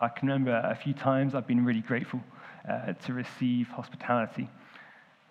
I 0.01 0.09
can 0.09 0.27
remember 0.27 0.51
a 0.51 0.75
few 0.75 0.93
times 0.93 1.33
I've 1.33 1.47
been 1.47 1.63
really 1.63 1.81
grateful 1.81 2.21
uh, 2.69 2.91
to 3.05 3.13
receive 3.13 3.69
hospitality. 3.69 4.49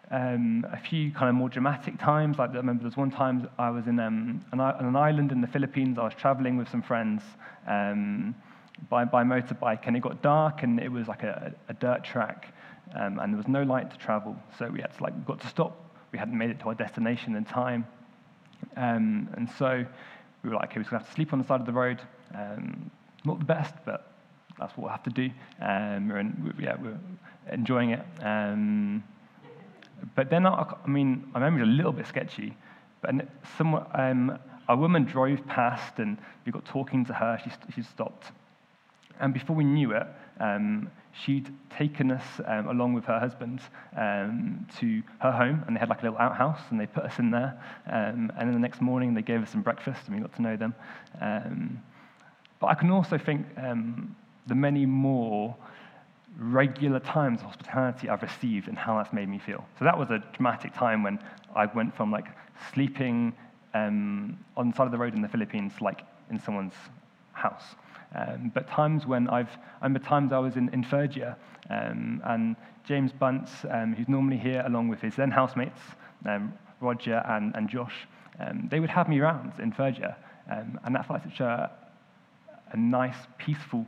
Um, 0.09 0.65
a 0.73 0.77
few 0.77 1.11
kind 1.11 1.29
of 1.29 1.35
more 1.35 1.49
dramatic 1.49 1.99
times, 1.99 2.39
like 2.39 2.51
I 2.51 2.55
remember 2.55 2.83
there 2.83 2.89
was 2.89 2.97
one 2.97 3.11
time 3.11 3.49
I 3.59 3.71
was 3.71 3.89
in 3.89 3.99
um, 3.99 4.41
an, 4.53 4.61
an, 4.61 4.95
island 4.95 5.33
in 5.33 5.41
the 5.41 5.49
Philippines. 5.49 5.99
I 5.99 6.05
was 6.05 6.15
traveling 6.15 6.57
with 6.57 6.69
some 6.69 6.81
friends 6.81 7.25
um, 7.67 8.33
by, 8.89 9.05
by 9.05 9.25
motorbike, 9.25 9.89
and 9.89 9.97
it 9.97 10.01
got 10.01 10.23
dark, 10.23 10.63
and 10.63 10.79
it 10.79 10.93
was 10.93 11.09
like 11.09 11.25
a, 11.25 11.53
a 11.69 11.75
dirt 11.75 12.05
track, 12.05 12.55
um, 12.95 13.19
and 13.19 13.33
there 13.33 13.37
was 13.37 13.49
no 13.49 13.65
light 13.65 13.91
to 13.91 13.99
travel. 13.99 14.37
So 14.57 14.69
we 14.69 14.81
had 14.81 14.97
to 14.97 15.03
like 15.03 15.27
got 15.27 15.41
to 15.41 15.49
stop. 15.49 15.77
We 16.13 16.21
hadn't 16.21 16.39
made 16.39 16.51
it 16.51 16.61
to 16.61 16.67
our 16.67 16.77
destination 16.77 17.35
in 17.35 17.45
time, 17.45 17.85
um, 18.77 19.29
and 19.37 19.51
so 19.59 19.85
we 20.45 20.51
were 20.51 20.55
like, 20.55 20.71
okay, 20.71 20.79
we're 20.79 20.85
gonna 20.85 20.99
have 20.99 21.09
to 21.09 21.15
sleep 21.15 21.33
on 21.33 21.41
the 21.41 21.45
side 21.45 21.59
of 21.59 21.67
the 21.67 21.73
road. 21.73 22.01
Um, 22.33 22.93
not 23.25 23.41
the 23.41 23.45
best, 23.45 23.75
but 23.85 24.13
that's 24.57 24.77
what 24.77 24.85
we'll 24.85 24.91
have 24.91 25.03
to 25.03 25.11
do. 25.11 25.31
And 25.61 26.55
yeah, 26.61 26.77
we're 26.81 26.99
enjoying 27.51 27.91
it. 27.91 28.07
But 30.15 30.31
then, 30.31 30.47
I, 30.47 30.75
I 30.85 30.89
mean, 30.89 31.31
remember 31.35 31.61
it 31.61 31.65
a 31.65 31.71
little 31.71 31.93
bit 31.93 32.07
sketchy. 32.07 32.57
But 33.03 33.15
some, 33.57 33.75
um, 33.95 34.39
a 34.69 34.77
woman 34.77 35.05
drove 35.05 35.47
past, 35.47 35.99
and 35.99 36.19
we 36.45 36.53
got 36.53 36.65
talking 36.65 37.05
to 37.07 37.13
her. 37.13 37.41
She, 37.43 37.51
she 37.75 37.83
stopped. 37.83 38.33
And 39.21 39.33
before 39.33 39.57
we 39.57 39.65
knew 39.65 39.93
it, 39.93 40.07
um, 40.41 40.91
she'd 41.13 41.51
taken 41.71 42.11
us 42.11 42.25
um, 42.47 42.69
along 42.69 42.93
with 42.95 43.05
her 43.07 43.19
husband 43.19 43.61
um, 43.97 44.67
to 44.79 45.03
her 45.21 45.33
home, 45.33 45.65
and 45.67 45.75
they 45.75 45.81
had 45.81 45.89
like 45.89 46.01
a 46.01 46.05
little 46.05 46.19
outhouse, 46.19 46.61
and 46.71 46.79
they 46.79 46.87
put 46.87 47.05
us 47.05 47.19
in 47.19 47.31
there. 47.31 47.59
Um, 47.87 48.31
and 48.37 48.49
then 48.49 48.53
the 48.53 48.59
next 48.59 48.81
morning, 48.83 49.15
they 49.15 49.23
gave 49.23 49.43
us 49.43 49.51
some 49.51 49.63
breakfast, 49.63 50.03
and 50.07 50.17
we 50.17 50.23
got 50.23 50.35
to 50.37 50.43
know 50.43 50.57
them. 50.57 50.75
Um, 51.21 51.83
But 52.61 52.69
I 52.69 52.75
can 52.75 52.91
also 52.91 53.19
think 53.19 53.47
um, 53.57 54.17
the 54.47 54.55
many 54.55 54.87
more 54.87 55.55
regular 56.39 57.01
times 57.01 57.41
of 57.41 57.47
hospitality 57.47 58.09
I've 58.09 58.23
received 58.23 58.69
and 58.69 58.77
how 58.77 58.99
that's 58.99 59.13
made 59.13 59.29
me 59.29 59.39
feel. 59.39 59.65
So 59.79 59.85
that 59.85 59.99
was 59.99 60.11
a 60.11 60.23
dramatic 60.35 60.75
time 60.75 61.03
when 61.03 61.19
I 61.55 61.67
went 61.67 61.97
from 61.97 62.11
like 62.11 62.27
sleeping 62.73 63.35
um, 63.75 64.39
on 64.57 64.71
the 64.71 64.77
side 64.77 64.87
of 64.87 64.93
the 64.93 64.99
road 64.99 65.15
in 65.15 65.23
the 65.23 65.29
Philippines, 65.29 65.73
like 65.81 66.03
in 66.31 66.39
someone's 66.39 66.75
house. 67.33 67.65
Um, 68.15 68.51
but 68.55 68.69
times 68.69 69.07
when 69.07 69.29
I've, 69.29 69.51
I 69.81 69.85
remember 69.85 70.07
times 70.07 70.33
I 70.33 70.39
was 70.39 70.57
in, 70.57 70.69
in 70.71 70.85
um, 71.71 72.23
and 72.25 72.57
James 72.85 73.13
Bunce, 73.13 73.51
um, 73.71 73.95
who's 73.95 74.09
normally 74.09 74.39
here 74.39 74.63
along 74.67 74.89
with 74.89 75.01
his 75.01 75.17
then 75.17 75.31
housemates, 75.31 75.81
um, 76.25 76.53
Roger 76.81 77.23
and, 77.27 77.55
and 77.57 77.69
Josh, 77.69 78.07
um, 78.41 78.69
they 78.71 78.81
would 78.81 78.91
have 78.91 79.09
me 79.09 79.19
around 79.19 79.53
in. 79.59 80.15
Um, 80.51 80.79
and 80.85 80.95
that 80.95 81.07
felt 81.07 81.21
like 81.21 81.31
such 81.31 81.41
a, 81.41 81.71
a 82.73 82.77
nice, 82.77 83.17
peaceful, 83.39 83.87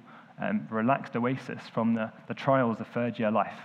relaxed 0.70 1.16
oasis 1.16 1.60
from 1.72 1.94
the, 1.94 2.12
the 2.28 2.34
trials 2.34 2.80
of 2.80 2.86
third 2.88 3.18
year 3.18 3.30
life. 3.30 3.58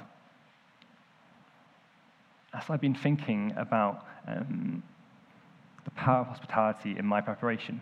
As 2.54 2.70
I've 2.70 2.82
been 2.82 2.96
thinking 2.96 3.54
about 3.58 4.06
the 4.28 5.92
power 5.96 6.22
of 6.22 6.28
hospitality 6.28 6.96
in 6.98 7.06
my 7.06 7.22
preparation, 7.22 7.82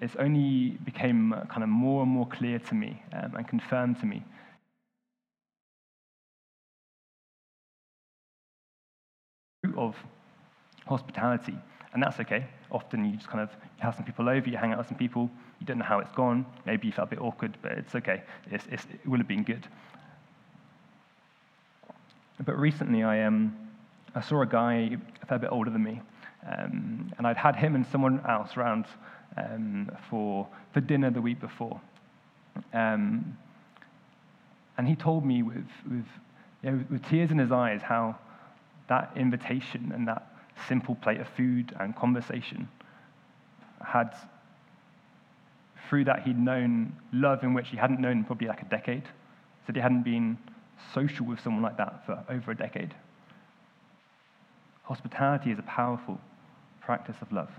it's 0.00 0.16
only 0.16 0.70
became 0.84 1.34
kind 1.48 1.62
of 1.62 1.68
more 1.68 2.02
and 2.02 2.10
more 2.10 2.26
clear 2.26 2.58
to 2.58 2.74
me 2.74 3.02
um, 3.12 3.34
and 3.36 3.48
confirmed 3.48 3.98
to 4.00 4.06
me 4.06 4.22
of 9.76 9.96
hospitality 10.86 11.56
and 11.92 12.02
that's 12.02 12.20
okay. 12.20 12.46
Often 12.70 13.04
you 13.04 13.16
just 13.16 13.28
kind 13.28 13.40
of 13.40 13.50
have 13.78 13.94
some 13.94 14.04
people 14.04 14.28
over 14.28 14.48
you 14.48 14.56
hang 14.56 14.72
out 14.72 14.78
with 14.78 14.88
some 14.88 14.98
people 14.98 15.30
you 15.60 15.66
don't 15.66 15.78
know 15.78 15.84
how 15.84 15.98
it's 15.98 16.12
gone. 16.12 16.46
Maybe 16.66 16.86
you 16.86 16.92
felt 16.92 17.08
a 17.08 17.10
bit 17.10 17.20
awkward 17.20 17.56
but 17.62 17.72
it's 17.72 17.94
okay. 17.94 18.22
It's, 18.50 18.66
it's, 18.70 18.84
it 18.84 19.08
will 19.08 19.18
have 19.18 19.28
been 19.28 19.44
good. 19.44 19.66
But 22.44 22.58
recently 22.58 23.02
i 23.02 23.24
um, 23.24 23.56
i 24.14 24.20
saw 24.20 24.42
a 24.42 24.46
guy 24.46 24.96
a 25.22 25.26
fair 25.26 25.38
bit 25.38 25.50
older 25.50 25.70
than 25.70 25.82
me 25.82 26.00
um, 26.46 27.12
and 27.18 27.26
i'd 27.26 27.36
had 27.36 27.56
him 27.56 27.74
and 27.74 27.84
someone 27.86 28.22
else 28.26 28.56
around 28.56 28.86
um, 29.36 29.90
for, 30.08 30.46
for 30.72 30.80
dinner 30.80 31.10
the 31.10 31.20
week 31.20 31.40
before. 31.40 31.80
Um, 32.72 33.36
and 34.76 34.86
he 34.86 34.94
told 34.94 35.24
me 35.24 35.42
with, 35.42 35.68
with, 35.88 36.06
you 36.62 36.70
know, 36.70 36.84
with 36.90 37.04
tears 37.08 37.30
in 37.30 37.38
his 37.38 37.52
eyes 37.52 37.80
how 37.82 38.16
that 38.88 39.12
invitation 39.16 39.92
and 39.94 40.08
that 40.08 40.27
simple 40.66 40.94
plate 40.94 41.20
of 41.20 41.28
food 41.36 41.74
and 41.78 41.94
conversation 41.94 42.68
had, 43.86 44.14
through 45.88 46.04
that, 46.04 46.22
he'd 46.22 46.38
known 46.38 46.96
love 47.12 47.42
in 47.42 47.54
which 47.54 47.68
he 47.68 47.76
hadn't 47.76 48.00
known 48.00 48.24
probably 48.24 48.48
like 48.48 48.62
a 48.62 48.66
decade. 48.66 49.04
Said 49.66 49.76
he 49.76 49.82
hadn't 49.82 50.02
been 50.02 50.38
social 50.94 51.26
with 51.26 51.40
someone 51.40 51.62
like 51.62 51.76
that 51.76 52.04
for 52.06 52.24
over 52.28 52.50
a 52.50 52.56
decade. 52.56 52.94
Hospitality 54.84 55.50
is 55.50 55.58
a 55.58 55.62
powerful 55.62 56.18
practice 56.80 57.16
of 57.20 57.30
love 57.30 57.50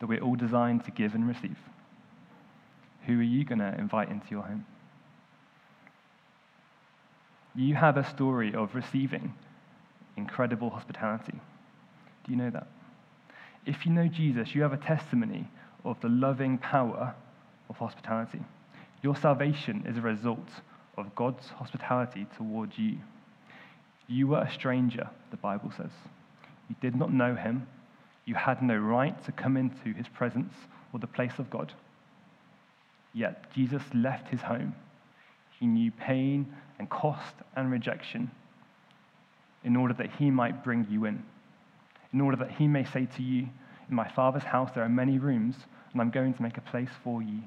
that 0.00 0.06
we're 0.06 0.20
all 0.20 0.36
designed 0.36 0.84
to 0.84 0.90
give 0.90 1.14
and 1.14 1.28
receive. 1.28 1.58
Who 3.06 3.20
are 3.20 3.22
you 3.22 3.44
going 3.44 3.58
to 3.58 3.74
invite 3.78 4.10
into 4.10 4.26
your 4.30 4.42
home? 4.42 4.64
You 7.54 7.74
have 7.74 7.96
a 7.96 8.04
story 8.04 8.54
of 8.54 8.74
receiving 8.74 9.34
incredible 10.16 10.70
hospitality. 10.70 11.40
Do 12.26 12.32
you 12.32 12.38
know 12.38 12.50
that? 12.50 12.66
If 13.64 13.86
you 13.86 13.92
know 13.92 14.08
Jesus, 14.08 14.54
you 14.54 14.62
have 14.62 14.72
a 14.72 14.76
testimony 14.76 15.48
of 15.84 16.00
the 16.00 16.08
loving 16.08 16.58
power 16.58 17.14
of 17.68 17.76
hospitality. 17.76 18.40
Your 19.02 19.14
salvation 19.16 19.84
is 19.86 19.96
a 19.96 20.00
result 20.00 20.48
of 20.96 21.14
God's 21.14 21.48
hospitality 21.48 22.26
towards 22.36 22.78
you. 22.78 22.98
You 24.08 24.28
were 24.28 24.40
a 24.40 24.52
stranger, 24.52 25.08
the 25.30 25.36
Bible 25.36 25.72
says. 25.76 25.90
You 26.68 26.76
did 26.80 26.96
not 26.96 27.12
know 27.12 27.34
him, 27.34 27.66
you 28.24 28.34
had 28.34 28.62
no 28.62 28.76
right 28.76 29.24
to 29.24 29.32
come 29.32 29.56
into 29.56 29.92
his 29.96 30.08
presence 30.08 30.52
or 30.92 30.98
the 30.98 31.06
place 31.06 31.38
of 31.38 31.48
God. 31.48 31.72
Yet 33.14 33.52
Jesus 33.54 33.82
left 33.94 34.28
his 34.28 34.40
home. 34.40 34.74
He 35.58 35.66
knew 35.66 35.90
pain 35.90 36.52
and 36.78 36.90
cost 36.90 37.34
and 37.54 37.70
rejection 37.70 38.30
in 39.64 39.76
order 39.76 39.94
that 39.94 40.10
he 40.18 40.30
might 40.30 40.62
bring 40.62 40.86
you 40.90 41.06
in, 41.06 41.22
in 42.12 42.20
order 42.20 42.36
that 42.36 42.52
he 42.52 42.66
may 42.66 42.84
say 42.84 43.06
to 43.16 43.22
you, 43.22 43.48
In 43.88 43.94
my 43.94 44.08
Father's 44.08 44.42
house 44.42 44.70
there 44.74 44.84
are 44.84 44.88
many 44.88 45.18
rooms, 45.18 45.56
and 45.92 46.00
I'm 46.00 46.10
going 46.10 46.34
to 46.34 46.42
make 46.42 46.56
a 46.56 46.62
place 46.62 46.90
for 47.02 47.22
you. 47.22 47.40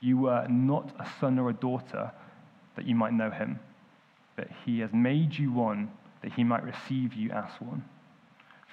You 0.00 0.18
were 0.18 0.46
not 0.48 0.94
a 0.98 1.08
son 1.20 1.38
or 1.38 1.50
a 1.50 1.54
daughter 1.54 2.12
that 2.76 2.86
you 2.86 2.94
might 2.94 3.12
know 3.12 3.30
him, 3.30 3.58
but 4.36 4.48
he 4.64 4.80
has 4.80 4.92
made 4.92 5.36
you 5.36 5.52
one 5.52 5.90
that 6.22 6.32
he 6.32 6.44
might 6.44 6.62
receive 6.62 7.14
you 7.14 7.30
as 7.30 7.50
one. 7.60 7.84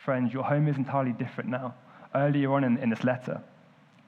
Friends, 0.04 0.34
your 0.34 0.44
home 0.44 0.68
is 0.68 0.78
entirely 0.78 1.14
different 1.14 1.50
now. 1.50 1.76
Earlier 2.14 2.54
on 2.54 2.64
in, 2.64 2.78
in 2.78 2.90
this 2.90 3.04
letter, 3.04 3.42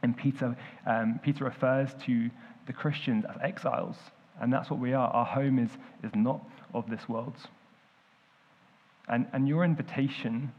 and 0.04 0.16
Peter, 0.16 0.56
um, 0.86 1.20
Peter 1.24 1.46
refers 1.46 1.90
to 2.06 2.30
the 2.68 2.74
Christians 2.74 3.26
as 3.26 3.38
exiles, 3.42 3.96
and 4.40 4.52
that's 4.52 4.70
what 4.70 4.80
we 4.80 4.94
are. 4.94 5.10
Our 5.10 5.26
home 5.26 5.58
is, 5.58 5.70
is 6.04 6.12
not 6.14 6.42
of 6.74 6.90
this 6.90 7.08
world. 7.08 7.36
And, 9.08 9.28
and 9.34 9.48
your 9.48 9.64
invitation 9.64 10.52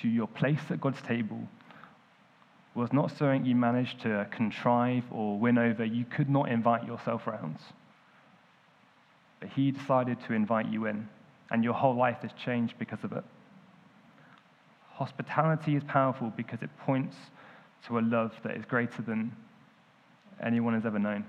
to 0.00 0.08
your 0.08 0.26
place 0.26 0.60
at 0.70 0.80
God's 0.80 1.00
table 1.02 1.40
was 2.74 2.92
not 2.92 3.10
something 3.10 3.44
you 3.44 3.54
managed 3.54 4.00
to 4.02 4.26
contrive 4.30 5.04
or 5.10 5.38
win 5.38 5.58
over. 5.58 5.84
You 5.84 6.04
could 6.04 6.30
not 6.30 6.48
invite 6.48 6.86
yourself 6.86 7.26
round. 7.26 7.58
But 9.40 9.50
He 9.50 9.70
decided 9.70 10.18
to 10.26 10.32
invite 10.32 10.68
you 10.68 10.86
in, 10.86 11.08
and 11.50 11.62
your 11.62 11.74
whole 11.74 11.94
life 11.94 12.18
has 12.22 12.30
changed 12.44 12.74
because 12.78 13.04
of 13.04 13.12
it. 13.12 13.24
Hospitality 14.94 15.76
is 15.76 15.82
powerful 15.84 16.32
because 16.36 16.62
it 16.62 16.70
points 16.78 17.16
to 17.86 17.98
a 17.98 18.00
love 18.00 18.32
that 18.44 18.56
is 18.56 18.64
greater 18.64 19.02
than 19.02 19.32
anyone 20.42 20.74
has 20.74 20.86
ever 20.86 20.98
known. 20.98 21.24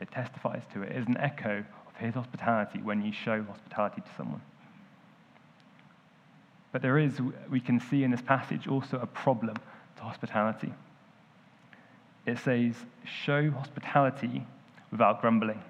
It 0.00 0.10
testifies 0.10 0.62
to 0.72 0.82
it. 0.82 0.92
It 0.92 0.96
is 0.96 1.06
an 1.06 1.18
echo 1.18 1.64
his 1.96 2.14
hospitality 2.14 2.80
when 2.82 3.02
you 3.02 3.12
show 3.12 3.42
hospitality 3.42 4.00
to 4.00 4.08
someone. 4.16 4.40
But 6.72 6.82
there 6.82 6.98
is, 6.98 7.18
we 7.50 7.60
can 7.60 7.80
see 7.80 8.02
in 8.02 8.10
this 8.10 8.22
passage, 8.22 8.66
also 8.66 8.98
a 8.98 9.06
problem 9.06 9.56
to 9.96 10.02
hospitality. 10.02 10.72
It 12.24 12.38
says, 12.38 12.74
show 13.04 13.50
hospitality 13.50 14.46
without 14.90 15.20
grumbling. 15.20 15.60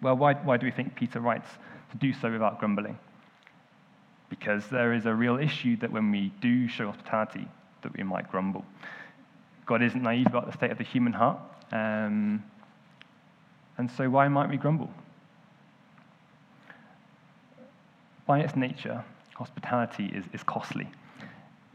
Well, 0.00 0.16
why, 0.16 0.34
why 0.34 0.56
do 0.56 0.66
we 0.66 0.72
think 0.72 0.94
Peter 0.94 1.20
writes 1.20 1.48
to 1.90 1.96
do 1.98 2.12
so 2.12 2.30
without 2.30 2.58
grumbling? 2.58 2.98
because 4.28 4.66
there 4.68 4.92
is 4.92 5.06
a 5.06 5.14
real 5.14 5.38
issue 5.38 5.76
that 5.78 5.90
when 5.90 6.10
we 6.10 6.32
do 6.40 6.68
show 6.68 6.86
hospitality, 6.86 7.48
that 7.82 7.96
we 7.96 8.02
might 8.02 8.30
grumble. 8.30 8.64
God 9.66 9.82
isn't 9.82 10.02
naive 10.02 10.26
about 10.26 10.46
the 10.46 10.52
state 10.52 10.70
of 10.70 10.78
the 10.78 10.84
human 10.84 11.12
heart, 11.12 11.38
um, 11.72 12.42
and 13.76 13.90
so 13.90 14.08
why 14.10 14.28
might 14.28 14.48
we 14.48 14.56
grumble? 14.56 14.90
By 18.28 18.40
its 18.40 18.54
nature, 18.56 19.02
hospitality 19.36 20.12
is, 20.14 20.22
is 20.34 20.42
costly. 20.42 20.86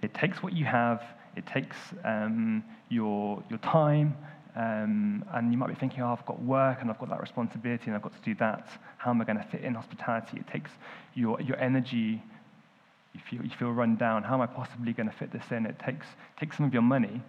It 0.03 0.13
takes 0.13 0.43
what 0.43 0.53
you 0.53 0.65
have, 0.65 1.03
it 1.35 1.47
takes 1.47 1.75
um, 2.05 2.63
your, 2.89 3.43
your 3.49 3.57
time, 3.57 4.15
um, 4.55 5.25
and 5.33 5.51
you 5.51 5.57
might 5.57 5.69
be 5.69 5.73
thinking, 5.73 6.03
oh, 6.03 6.11
I've 6.13 6.23
got 6.27 6.39
work 6.43 6.77
and 6.81 6.91
I've 6.91 6.99
got 6.99 7.09
that 7.09 7.19
responsibility 7.19 7.85
and 7.87 7.95
I've 7.95 8.03
got 8.03 8.13
to 8.13 8.21
do 8.21 8.35
that. 8.35 8.67
How 8.97 9.09
am 9.09 9.19
I 9.19 9.25
going 9.25 9.39
to 9.39 9.43
fit 9.45 9.61
in 9.61 9.73
hospitality? 9.73 10.37
It 10.37 10.47
takes 10.47 10.69
your, 11.15 11.41
your 11.41 11.57
energy, 11.57 12.21
you 13.13 13.19
feel, 13.27 13.43
you 13.43 13.49
feel 13.49 13.71
run 13.71 13.95
down. 13.95 14.21
How 14.21 14.35
am 14.35 14.41
I 14.41 14.45
possibly 14.45 14.93
going 14.93 15.09
to 15.09 15.15
fit 15.15 15.33
this 15.33 15.45
in? 15.49 15.65
It 15.65 15.79
takes, 15.79 16.05
takes 16.39 16.57
some 16.57 16.67
of 16.67 16.73
your 16.73 16.83
money 16.83 17.19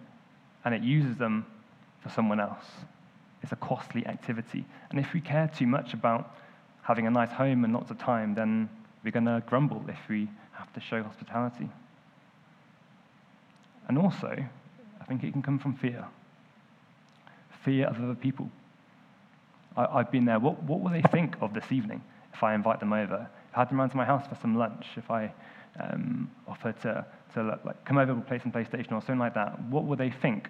and 0.65 0.75
it 0.75 0.83
uses 0.83 1.17
them 1.17 1.47
for 2.03 2.09
someone 2.09 2.39
else. 2.39 2.65
It's 3.41 3.53
a 3.53 3.55
costly 3.55 4.05
activity. 4.05 4.65
And 4.91 4.99
if 4.99 5.15
we 5.15 5.19
care 5.19 5.49
too 5.57 5.65
much 5.65 5.95
about 5.95 6.35
having 6.83 7.07
a 7.07 7.11
nice 7.11 7.31
home 7.31 7.63
and 7.63 7.73
lots 7.73 7.89
of 7.89 7.97
time, 7.97 8.35
then 8.35 8.69
we're 9.05 9.11
going 9.11 9.25
to 9.25 9.41
grumble 9.47 9.85
if 9.87 10.09
we 10.09 10.27
have 10.53 10.73
to 10.73 10.81
show 10.81 11.01
hospitality. 11.03 11.69
And 13.87 13.97
also, 13.97 14.35
I 14.99 15.05
think 15.05 15.23
it 15.23 15.31
can 15.31 15.41
come 15.41 15.59
from 15.59 15.75
fear 15.77 16.05
fear 17.65 17.87
of 17.87 18.01
other 18.01 18.13
people. 18.13 18.47
I, 19.75 19.97
have 19.97 20.11
been 20.11 20.25
there. 20.25 20.39
What, 20.39 20.61
what 20.63 20.79
will 20.79 20.91
they 20.91 21.01
think 21.01 21.35
of 21.41 21.53
this 21.53 21.71
evening 21.71 22.01
if 22.33 22.43
I 22.43 22.53
invite 22.53 22.79
them 22.79 22.93
over? 22.93 23.27
If 23.51 23.57
I 23.57 23.61
had 23.61 23.69
them 23.69 23.79
around 23.79 23.89
to 23.89 23.97
my 23.97 24.05
house 24.05 24.25
for 24.27 24.35
some 24.35 24.55
lunch, 24.55 24.85
if 24.95 25.09
I 25.09 25.33
um, 25.79 26.29
offer 26.47 26.71
to, 26.83 27.05
to 27.33 27.59
like, 27.65 27.83
come 27.83 27.97
over 27.97 28.11
and 28.11 28.25
play 28.25 28.39
some 28.39 28.51
PlayStation 28.51 28.91
or 28.91 29.01
something 29.01 29.17
like 29.17 29.33
that, 29.33 29.59
what 29.63 29.85
will 29.85 29.97
they 29.97 30.11
think 30.11 30.49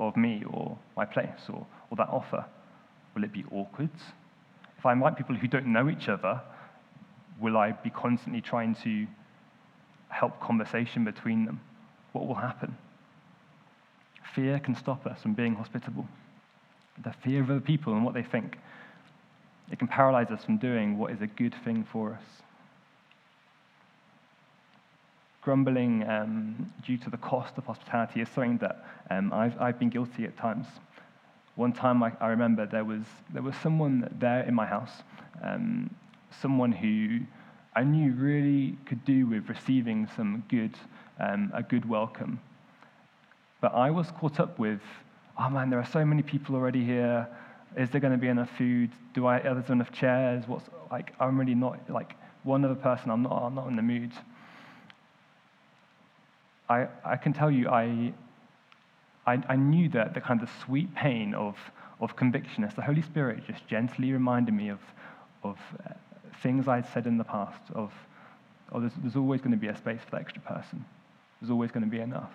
of 0.00 0.16
me 0.16 0.42
or 0.50 0.76
my 0.96 1.04
place 1.04 1.48
or, 1.48 1.66
or 1.90 1.96
that 1.98 2.08
offer? 2.08 2.44
Will 3.14 3.24
it 3.24 3.32
be 3.32 3.44
awkward? 3.52 3.90
If 4.78 4.86
I 4.86 4.92
invite 4.94 5.16
people 5.16 5.36
who 5.36 5.46
don't 5.46 5.66
know 5.66 5.90
each 5.90 6.08
other, 6.08 6.40
will 7.42 7.58
I 7.58 7.72
be 7.72 7.90
constantly 7.90 8.40
trying 8.40 8.74
to 8.76 9.06
help 10.08 10.40
conversation 10.40 11.04
between 11.04 11.44
them? 11.44 11.60
What 12.12 12.26
will 12.26 12.34
happen? 12.36 12.76
Fear 14.34 14.60
can 14.60 14.74
stop 14.76 15.06
us 15.06 15.20
from 15.20 15.34
being 15.34 15.54
hospitable. 15.54 16.06
The 17.02 17.12
fear 17.12 17.42
of 17.42 17.50
other 17.50 17.60
people 17.60 17.94
and 17.94 18.04
what 18.04 18.14
they 18.14 18.22
think. 18.22 18.58
It 19.70 19.78
can 19.78 19.88
paralyze 19.88 20.30
us 20.30 20.44
from 20.44 20.58
doing 20.58 20.98
what 20.98 21.12
is 21.12 21.20
a 21.20 21.26
good 21.26 21.54
thing 21.64 21.86
for 21.90 22.12
us. 22.12 22.22
Grumbling 25.42 26.08
um, 26.08 26.72
due 26.86 26.96
to 26.98 27.10
the 27.10 27.16
cost 27.16 27.58
of 27.58 27.64
hospitality 27.64 28.20
is 28.20 28.28
something 28.28 28.58
that 28.58 28.84
um, 29.10 29.32
I've, 29.32 29.60
I've 29.60 29.78
been 29.78 29.90
guilty 29.90 30.24
at 30.24 30.36
times. 30.36 30.66
One 31.56 31.72
time 31.72 32.02
I, 32.02 32.12
I, 32.20 32.28
remember 32.28 32.64
there 32.64 32.84
was, 32.84 33.02
there 33.32 33.42
was 33.42 33.54
someone 33.56 34.08
there 34.18 34.42
in 34.44 34.54
my 34.54 34.66
house, 34.66 35.02
um, 35.42 35.90
someone 36.40 36.72
who 36.72 37.20
I 37.74 37.84
knew 37.84 38.12
really 38.12 38.76
could 38.86 39.04
do 39.04 39.26
with 39.26 39.48
receiving 39.48 40.08
some 40.16 40.44
good, 40.48 40.74
um, 41.18 41.50
a 41.54 41.62
good 41.62 41.88
welcome. 41.88 42.40
But 43.60 43.74
I 43.74 43.90
was 43.90 44.10
caught 44.10 44.40
up 44.40 44.58
with, 44.58 44.80
oh 45.38 45.48
man, 45.48 45.70
there 45.70 45.78
are 45.78 45.86
so 45.86 46.04
many 46.04 46.22
people 46.22 46.54
already 46.54 46.84
here. 46.84 47.26
Is 47.76 47.90
there 47.90 48.00
going 48.00 48.12
to 48.12 48.18
be 48.18 48.28
enough 48.28 48.50
food? 48.58 48.90
Do 49.14 49.26
I, 49.26 49.38
are 49.40 49.54
there 49.54 49.72
enough 49.72 49.92
chairs? 49.92 50.44
What's, 50.46 50.68
like, 50.90 51.14
I'm 51.18 51.38
really 51.38 51.54
not, 51.54 51.88
like, 51.88 52.14
one 52.42 52.64
other 52.64 52.74
person, 52.74 53.10
I'm 53.10 53.22
not, 53.22 53.42
I'm 53.42 53.54
not 53.54 53.68
in 53.68 53.76
the 53.76 53.82
mood. 53.82 54.12
I, 56.68 56.88
I 57.04 57.16
can 57.16 57.32
tell 57.32 57.50
you, 57.50 57.68
I, 57.68 58.12
I, 59.26 59.42
I 59.48 59.56
knew 59.56 59.88
that 59.90 60.14
the 60.14 60.20
kind 60.20 60.42
of 60.42 60.50
sweet 60.64 60.94
pain 60.94 61.34
of, 61.34 61.56
of 62.00 62.16
conviction 62.16 62.64
as 62.64 62.74
the 62.74 62.82
Holy 62.82 63.02
Spirit 63.02 63.46
just 63.46 63.66
gently 63.68 64.12
reminded 64.12 64.54
me 64.54 64.68
of, 64.68 64.80
of 65.44 65.56
uh, 65.86 65.92
things 66.42 66.68
I'd 66.68 66.86
said 66.92 67.06
in 67.06 67.18
the 67.18 67.24
past 67.24 67.60
of, 67.74 67.92
oh, 68.72 68.80
there's, 68.80 68.92
there's 69.02 69.16
always 69.16 69.40
going 69.40 69.52
to 69.52 69.56
be 69.56 69.68
a 69.68 69.76
space 69.76 70.00
for 70.04 70.12
that 70.12 70.22
extra 70.22 70.42
person. 70.42 70.84
There's 71.40 71.50
always 71.50 71.70
going 71.70 71.84
to 71.84 71.90
be 71.90 72.00
enough. 72.00 72.32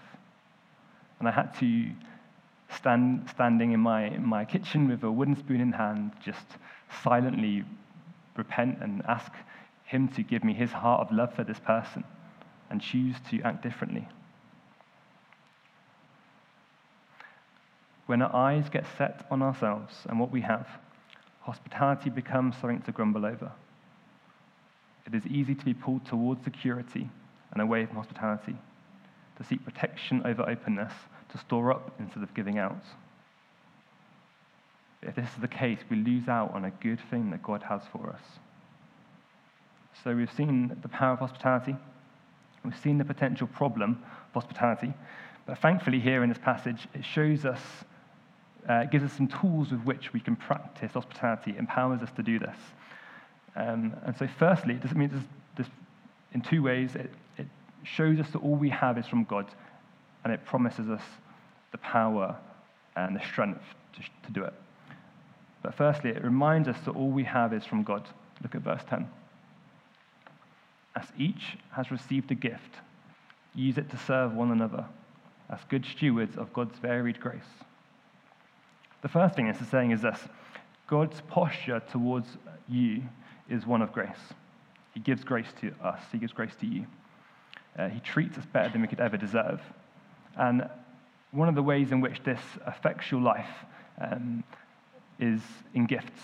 And 1.20 1.28
I 1.28 1.32
had 1.32 1.58
to 1.60 1.90
stand 2.76 3.30
standing 3.30 3.72
in 3.72 3.80
my, 3.80 4.06
in 4.06 4.26
my 4.26 4.46
kitchen 4.46 4.88
with 4.88 5.04
a 5.04 5.12
wooden 5.12 5.36
spoon 5.36 5.62
in 5.62 5.72
hand, 5.72 6.12
just 6.24 6.46
silently 7.04 7.64
repent 8.36 8.78
and 8.82 9.04
ask 9.08 9.32
him 9.86 10.08
to 10.10 10.24
give 10.24 10.44
me 10.44 10.54
his 10.54 10.72
heart 10.72 11.02
of 11.02 11.16
love 11.16 11.34
for 11.34 11.44
this 11.44 11.60
person 11.60 12.04
and 12.70 12.82
choose 12.82 13.16
to 13.30 13.42
act 13.42 13.64
differently. 13.64 14.08
When 18.06 18.22
our 18.22 18.34
eyes 18.34 18.70
get 18.70 18.86
set 18.98 19.26
on 19.32 19.42
ourselves 19.42 19.94
and 20.10 20.20
what 20.20 20.32
we 20.32 20.42
have, 20.42 20.68
hospitality 21.42 22.10
becomes 22.10 22.56
something 22.58 22.82
to 22.82 22.92
grumble 22.92 23.26
over. 23.26 23.52
It 25.08 25.16
is 25.16 25.26
easy 25.26 25.56
to 25.56 25.66
be 25.66 25.74
pulled 25.74 26.06
towards 26.06 26.44
security 26.44 27.10
and 27.52 27.62
away 27.62 27.86
from 27.86 27.96
hospitality, 27.96 28.56
to 29.38 29.44
seek 29.44 29.64
protection 29.64 30.22
over 30.26 30.48
openness, 30.48 30.94
to 31.32 31.38
store 31.38 31.72
up 31.72 31.96
instead 32.00 32.24
of 32.24 32.34
giving 32.34 32.60
out. 32.60 32.84
If 35.02 35.16
this 35.16 35.30
is 35.30 35.42
the 35.42 35.48
case, 35.48 35.80
we 35.90 35.98
lose 35.98 36.28
out 36.28 36.54
on 36.54 36.66
a 36.66 36.72
good 36.72 37.00
thing 37.10 37.32
that 37.32 37.42
God 37.42 37.64
has 37.64 37.82
for 37.92 38.10
us. 38.10 38.22
So 40.04 40.14
we've 40.14 40.32
seen 40.34 40.78
the 40.82 40.90
power 40.90 41.14
of 41.14 41.20
hospitality, 41.20 41.76
we've 42.64 42.78
seen 42.78 42.98
the 42.98 43.06
potential 43.06 43.48
problem 43.48 44.04
of 44.28 44.44
hospitality, 44.44 44.94
but 45.46 45.60
thankfully, 45.60 46.02
here 46.02 46.24
in 46.24 46.30
this 46.30 46.38
passage, 46.38 46.88
it 46.94 47.06
shows 47.06 47.46
us 47.46 47.62
uh, 48.68 48.84
gives 48.84 49.06
us 49.06 49.14
some 49.14 49.28
tools 49.28 49.72
with 49.72 49.82
which 49.84 50.12
we 50.12 50.20
can 50.20 50.36
practice 50.36 50.92
hospitality, 50.92 51.56
empowers 51.58 52.02
us 52.02 52.12
to 52.18 52.24
do 52.24 52.38
this. 52.38 52.58
Um, 53.58 53.94
and 54.06 54.16
so, 54.16 54.28
firstly, 54.38 54.76
it 54.76 54.82
doesn't 54.82 54.98
mean 54.98 55.10
this, 55.10 55.24
this 55.58 55.68
in 56.34 56.42
two 56.42 56.62
ways. 56.62 56.96
It, 56.96 57.12
it 57.38 57.48
shows 57.84 58.20
us 58.20 58.30
that 58.30 58.40
all 58.40 58.56
we 58.56 58.70
have 58.70 58.98
is 58.98 59.08
from 59.08 59.24
God, 59.24 59.48
and 60.24 60.32
it 60.32 60.46
promises 60.46 60.90
us 60.90 61.02
the 61.72 61.80
power 61.80 62.38
and 62.96 63.16
the 63.16 63.26
strength 63.26 63.64
to, 63.96 64.02
to 64.28 64.32
do 64.32 64.44
it. 64.44 64.54
But 65.64 65.74
firstly, 65.74 66.12
it 66.12 66.24
reminds 66.24 66.68
us 66.68 66.78
that 66.86 66.92
all 66.92 67.10
we 67.10 67.24
have 67.24 67.52
is 67.52 67.66
from 67.66 67.84
God. 67.84 68.08
Look 68.44 68.54
at 68.54 68.62
verse 68.62 68.84
10. 68.88 69.10
As 70.96 71.08
each 71.18 71.58
has 71.72 71.90
received 71.90 72.32
a 72.32 72.36
gift, 72.36 72.76
use 73.56 73.78
it 73.78 73.90
to 73.90 73.98
serve 73.98 74.34
one 74.34 74.52
another 74.52 74.86
as 75.50 75.60
good 75.70 75.86
stewards 75.86 76.38
of 76.38 76.54
God's 76.54 76.78
varied 76.80 77.20
grace. 77.20 77.42
The 79.02 79.08
first 79.08 79.36
thing 79.36 79.48
this 79.48 79.62
is 79.62 79.68
saying 79.68 79.92
is 79.92 80.02
this 80.02 80.20
God's 80.88 81.22
posture 81.22 81.82
towards 81.92 82.30
you 82.68 83.04
is 83.50 83.66
one 83.66 83.82
of 83.82 83.92
grace. 83.92 84.10
He 84.94 85.00
gives 85.00 85.24
grace 85.24 85.48
to 85.62 85.72
us, 85.84 86.02
He 86.12 86.18
gives 86.18 86.34
grace 86.34 86.56
to 86.60 86.66
you. 86.66 86.86
Uh, 87.78 87.90
he 87.90 88.00
treats 88.00 88.38
us 88.38 88.46
better 88.46 88.70
than 88.70 88.82
we 88.82 88.88
could 88.88 89.00
ever 89.00 89.18
deserve. 89.18 89.62
And 90.36 90.68
one 91.32 91.48
of 91.48 91.56
the 91.56 91.62
ways 91.62 91.92
in 91.92 92.02
which 92.02 92.24
this 92.24 92.40
affects 92.66 93.12
your 93.12 93.22
life 93.22 93.50
um, 94.02 94.44
is 95.20 95.42
in 95.74 95.86
gifts. 95.86 96.22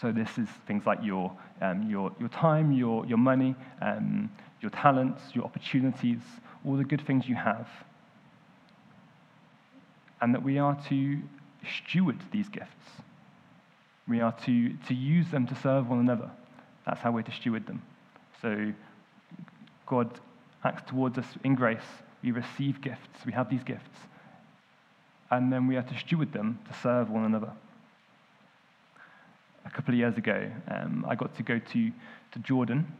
So, 0.00 0.12
this 0.12 0.36
is 0.38 0.48
things 0.66 0.84
like 0.86 0.98
your, 1.02 1.32
um, 1.60 1.88
your, 1.90 2.12
your 2.20 2.28
time, 2.28 2.72
your, 2.72 3.06
your 3.06 3.18
money, 3.18 3.54
um, 3.80 4.30
your 4.60 4.70
talents, 4.70 5.22
your 5.34 5.44
opportunities, 5.44 6.20
all 6.64 6.76
the 6.76 6.84
good 6.84 7.06
things 7.06 7.26
you 7.26 7.34
have. 7.34 7.68
And 10.20 10.34
that 10.34 10.42
we 10.42 10.58
are 10.58 10.78
to 10.88 11.18
steward 11.86 12.18
these 12.32 12.48
gifts. 12.48 13.02
We 14.08 14.20
are 14.20 14.32
to, 14.46 14.70
to 14.88 14.94
use 14.94 15.30
them 15.30 15.46
to 15.46 15.54
serve 15.56 15.88
one 15.88 16.00
another. 16.00 16.30
That's 16.86 17.00
how 17.00 17.12
we're 17.12 17.22
to 17.22 17.32
steward 17.32 17.66
them. 17.66 17.82
So 18.40 18.72
God 19.86 20.18
acts 20.64 20.88
towards 20.88 21.18
us 21.18 21.26
in 21.44 21.54
grace. 21.54 21.80
We 22.22 22.30
receive 22.30 22.80
gifts. 22.80 23.26
We 23.26 23.32
have 23.32 23.50
these 23.50 23.62
gifts. 23.62 23.98
And 25.30 25.52
then 25.52 25.66
we 25.66 25.76
are 25.76 25.82
to 25.82 25.98
steward 25.98 26.32
them 26.32 26.58
to 26.70 26.78
serve 26.78 27.10
one 27.10 27.24
another. 27.24 27.52
A 29.66 29.70
couple 29.70 29.92
of 29.92 29.98
years 29.98 30.16
ago, 30.16 30.50
um, 30.68 31.04
I 31.06 31.14
got 31.14 31.36
to 31.36 31.42
go 31.42 31.58
to, 31.58 31.92
to 32.32 32.38
Jordan. 32.40 32.90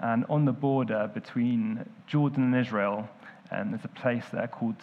And 0.00 0.24
on 0.28 0.44
the 0.44 0.52
border 0.52 1.08
between 1.14 1.88
Jordan 2.08 2.42
and 2.52 2.56
Israel, 2.56 3.08
um, 3.52 3.70
there's 3.70 3.84
a 3.84 3.88
place 3.88 4.24
there 4.32 4.48
called 4.48 4.74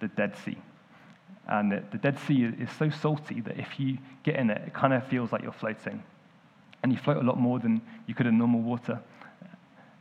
the 0.00 0.08
Dead 0.08 0.36
Sea. 0.44 0.56
And 1.48 1.72
the, 1.72 1.98
Dead 1.98 2.18
Sea 2.26 2.52
is 2.58 2.70
so 2.78 2.90
salty 2.90 3.40
that 3.40 3.58
if 3.58 3.80
you 3.80 3.96
get 4.22 4.36
in 4.36 4.50
it, 4.50 4.62
it 4.66 4.74
kind 4.74 4.92
of 4.92 5.06
feels 5.06 5.32
like 5.32 5.42
you're 5.42 5.52
floating. 5.52 6.02
And 6.82 6.92
you 6.92 6.98
float 6.98 7.16
a 7.16 7.26
lot 7.26 7.38
more 7.38 7.58
than 7.58 7.80
you 8.06 8.14
could 8.14 8.26
in 8.26 8.36
normal 8.36 8.60
water. 8.60 9.00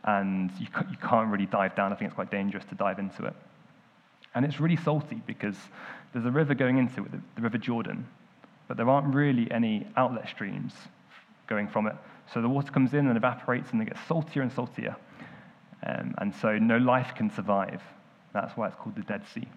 And 0.03 0.51
you, 0.60 0.67
you 0.91 0.97
can't 0.97 1.29
really 1.29 1.45
dive 1.45 1.75
down. 1.75 1.93
I 1.93 1.95
think 1.95 2.10
it's 2.10 2.15
quite 2.15 2.31
dangerous 2.31 2.65
to 2.65 2.75
dive 2.75 2.99
into 2.99 3.25
it. 3.25 3.33
And 4.36 4.45
it's 4.45 4.60
really 4.60 4.75
salty 4.75 5.21
because 5.25 5.55
there's 6.13 6.25
a 6.25 6.31
river 6.31 6.53
going 6.53 6.77
into 6.77 7.03
it, 7.05 7.12
the, 7.12 7.21
the 7.36 7.41
River 7.41 7.57
Jordan, 7.57 8.05
but 8.67 8.77
there 8.77 8.89
aren't 8.89 9.13
really 9.13 9.49
any 9.49 9.88
outlet 9.95 10.27
streams 10.27 10.73
going 11.47 11.67
from 11.67 11.88
it. 11.88 11.95
So 12.33 12.41
the 12.41 12.49
water 12.49 12.71
comes 12.71 12.93
in 12.93 13.07
and 13.07 13.15
evaporates 13.17 13.71
and 13.71 13.81
it 13.81 13.86
gets 13.86 13.99
saltier 14.07 14.41
and 14.41 14.51
saltier. 14.51 14.95
Um, 15.86 16.13
and 16.17 16.36
so 16.36 16.57
no 16.57 16.77
life 16.77 17.13
can 17.15 17.29
survive. 17.29 17.81
That's 18.33 18.55
why 18.57 18.67
it's 18.67 18.75
called 18.75 18.95
the 18.95 19.03
Dead 19.03 19.23
Sea. 19.33 19.47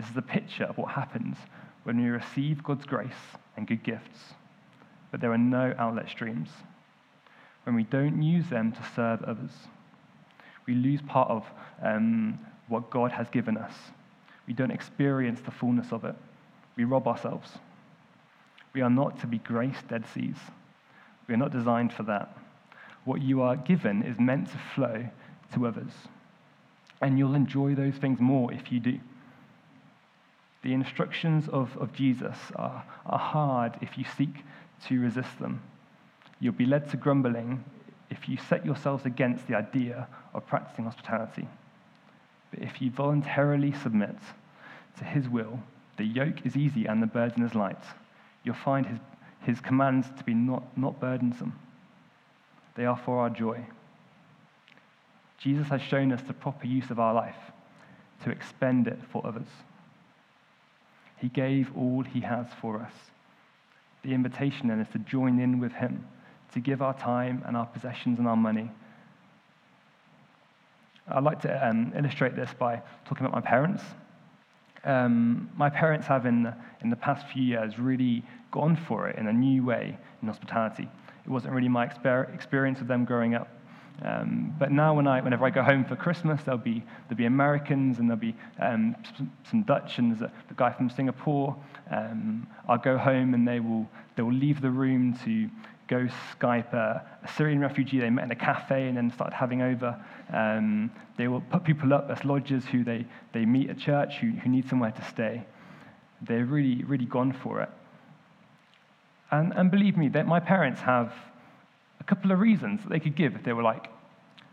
This 0.00 0.08
is 0.08 0.16
a 0.16 0.22
picture 0.22 0.64
of 0.64 0.78
what 0.78 0.92
happens 0.92 1.36
when 1.82 2.02
we 2.02 2.08
receive 2.08 2.64
God's 2.64 2.86
grace 2.86 3.36
and 3.54 3.66
good 3.66 3.82
gifts, 3.82 4.32
but 5.10 5.20
there 5.20 5.30
are 5.30 5.36
no 5.36 5.74
outlet 5.76 6.08
streams. 6.08 6.48
When 7.64 7.76
we 7.76 7.82
don't 7.82 8.22
use 8.22 8.48
them 8.48 8.72
to 8.72 8.78
serve 8.96 9.22
others, 9.24 9.50
we 10.64 10.74
lose 10.74 11.02
part 11.02 11.28
of 11.28 11.44
um, 11.82 12.38
what 12.68 12.88
God 12.88 13.12
has 13.12 13.28
given 13.28 13.58
us. 13.58 13.74
We 14.46 14.54
don't 14.54 14.70
experience 14.70 15.42
the 15.42 15.50
fullness 15.50 15.92
of 15.92 16.06
it. 16.06 16.14
We 16.76 16.84
rob 16.84 17.06
ourselves. 17.06 17.50
We 18.72 18.80
are 18.80 18.88
not 18.88 19.20
to 19.20 19.26
be 19.26 19.36
grace 19.36 19.82
dead 19.86 20.06
seas. 20.14 20.38
We 21.28 21.34
are 21.34 21.36
not 21.36 21.52
designed 21.52 21.92
for 21.92 22.04
that. 22.04 22.38
What 23.04 23.20
you 23.20 23.42
are 23.42 23.56
given 23.56 24.02
is 24.02 24.18
meant 24.18 24.50
to 24.50 24.58
flow 24.74 25.04
to 25.52 25.66
others. 25.66 25.92
And 27.02 27.18
you'll 27.18 27.34
enjoy 27.34 27.74
those 27.74 27.96
things 27.96 28.18
more 28.18 28.50
if 28.50 28.72
you 28.72 28.80
do. 28.80 28.98
The 30.62 30.74
instructions 30.74 31.48
of, 31.48 31.76
of 31.78 31.92
Jesus 31.92 32.36
are, 32.56 32.84
are 33.06 33.18
hard 33.18 33.78
if 33.80 33.96
you 33.96 34.04
seek 34.16 34.44
to 34.88 35.00
resist 35.00 35.38
them. 35.38 35.62
You'll 36.38 36.52
be 36.52 36.66
led 36.66 36.90
to 36.90 36.96
grumbling 36.96 37.64
if 38.10 38.28
you 38.28 38.36
set 38.36 38.66
yourselves 38.66 39.06
against 39.06 39.46
the 39.46 39.56
idea 39.56 40.08
of 40.34 40.46
practicing 40.46 40.84
hospitality. 40.84 41.48
But 42.50 42.62
if 42.62 42.82
you 42.82 42.90
voluntarily 42.90 43.72
submit 43.72 44.16
to 44.98 45.04
his 45.04 45.28
will, 45.28 45.60
the 45.96 46.04
yoke 46.04 46.44
is 46.44 46.56
easy 46.56 46.86
and 46.86 47.02
the 47.02 47.06
burden 47.06 47.44
is 47.44 47.54
light. 47.54 47.82
You'll 48.42 48.54
find 48.54 48.86
his, 48.86 48.98
his 49.42 49.60
commands 49.60 50.08
to 50.18 50.24
be 50.24 50.34
not, 50.34 50.76
not 50.76 51.00
burdensome, 51.00 51.58
they 52.74 52.86
are 52.86 52.96
for 52.96 53.20
our 53.20 53.30
joy. 53.30 53.66
Jesus 55.38 55.68
has 55.68 55.80
shown 55.82 56.12
us 56.12 56.22
the 56.22 56.32
proper 56.32 56.66
use 56.66 56.90
of 56.90 56.98
our 56.98 57.14
life 57.14 57.36
to 58.24 58.30
expend 58.30 58.86
it 58.86 58.98
for 59.10 59.26
others. 59.26 59.48
He 61.20 61.28
gave 61.28 61.70
all 61.76 62.02
he 62.02 62.20
has 62.20 62.46
for 62.60 62.80
us. 62.80 62.92
The 64.02 64.14
invitation 64.14 64.68
then 64.68 64.80
is 64.80 64.88
to 64.92 64.98
join 64.98 65.38
in 65.38 65.60
with 65.60 65.72
him, 65.72 66.06
to 66.54 66.60
give 66.60 66.80
our 66.80 66.94
time 66.94 67.42
and 67.46 67.56
our 67.56 67.66
possessions 67.66 68.18
and 68.18 68.26
our 68.26 68.36
money. 68.36 68.70
I'd 71.08 71.24
like 71.24 71.40
to 71.42 71.68
um, 71.68 71.92
illustrate 71.96 72.36
this 72.36 72.50
by 72.58 72.80
talking 73.04 73.26
about 73.26 73.34
my 73.34 73.46
parents. 73.46 73.82
um, 74.84 75.50
my 75.56 75.68
parents 75.68 76.06
have, 76.06 76.26
in 76.26 76.42
the, 76.42 76.54
in 76.80 76.90
the 76.90 76.96
past 76.96 77.26
few 77.32 77.42
years, 77.42 77.78
really 77.78 78.22
gone 78.50 78.76
for 78.88 79.08
it 79.08 79.18
in 79.18 79.26
a 79.26 79.32
new 79.32 79.64
way 79.64 79.98
in 80.22 80.28
hospitality. 80.28 80.88
It 81.24 81.30
wasn't 81.30 81.52
really 81.54 81.68
my 81.68 81.86
exper- 81.86 82.32
experience 82.34 82.78
with 82.78 82.88
them 82.88 83.04
growing 83.04 83.34
up. 83.34 83.48
Um, 84.04 84.54
but 84.58 84.72
now, 84.72 84.94
when 84.94 85.06
I, 85.06 85.20
whenever 85.20 85.44
I 85.44 85.50
go 85.50 85.62
home 85.62 85.84
for 85.84 85.94
Christmas, 85.94 86.40
there'll 86.44 86.58
be, 86.58 86.82
there'll 87.08 87.18
be 87.18 87.26
Americans 87.26 87.98
and 87.98 88.08
there'll 88.08 88.20
be 88.20 88.34
um, 88.58 88.96
some, 89.50 89.62
Dutch 89.62 89.98
and 89.98 90.12
there's 90.12 90.22
a, 90.22 90.32
the 90.48 90.54
guy 90.54 90.72
from 90.72 90.88
Singapore. 90.88 91.54
Um, 91.90 92.46
I'll 92.68 92.78
go 92.78 92.96
home 92.96 93.34
and 93.34 93.46
they 93.46 93.60
will, 93.60 93.86
they 94.16 94.22
will 94.22 94.32
leave 94.32 94.62
the 94.62 94.70
room 94.70 95.18
to 95.24 95.50
go 95.86 96.08
Skype 96.38 96.72
a, 96.72 97.04
a, 97.22 97.28
Syrian 97.32 97.60
refugee 97.60 97.98
they 97.98 98.08
met 98.10 98.24
in 98.24 98.30
a 98.30 98.36
cafe 98.36 98.88
and 98.88 98.96
then 98.96 99.10
started 99.10 99.34
having 99.34 99.60
over. 99.60 100.02
Um, 100.32 100.90
they 101.18 101.28
will 101.28 101.42
put 101.42 101.64
people 101.64 101.92
up 101.92 102.08
as 102.10 102.24
lodgers 102.24 102.64
who 102.64 102.84
they, 102.84 103.04
they 103.32 103.44
meet 103.44 103.68
at 103.68 103.78
church 103.78 104.14
who, 104.20 104.30
who 104.30 104.48
need 104.48 104.68
somewhere 104.68 104.92
to 104.92 105.04
stay. 105.04 105.44
They're 106.22 106.44
really, 106.46 106.84
really 106.84 107.06
gone 107.06 107.32
for 107.32 107.60
it. 107.60 107.68
And, 109.30 109.52
and 109.54 109.70
believe 109.70 109.96
me, 109.96 110.08
that 110.10 110.26
my 110.26 110.40
parents 110.40 110.80
have 110.80 111.12
couple 112.10 112.32
of 112.32 112.40
reasons 112.40 112.82
that 112.82 112.88
they 112.88 112.98
could 112.98 113.14
give 113.14 113.36
if 113.36 113.44
they 113.44 113.52
were 113.52 113.62
like, 113.62 113.86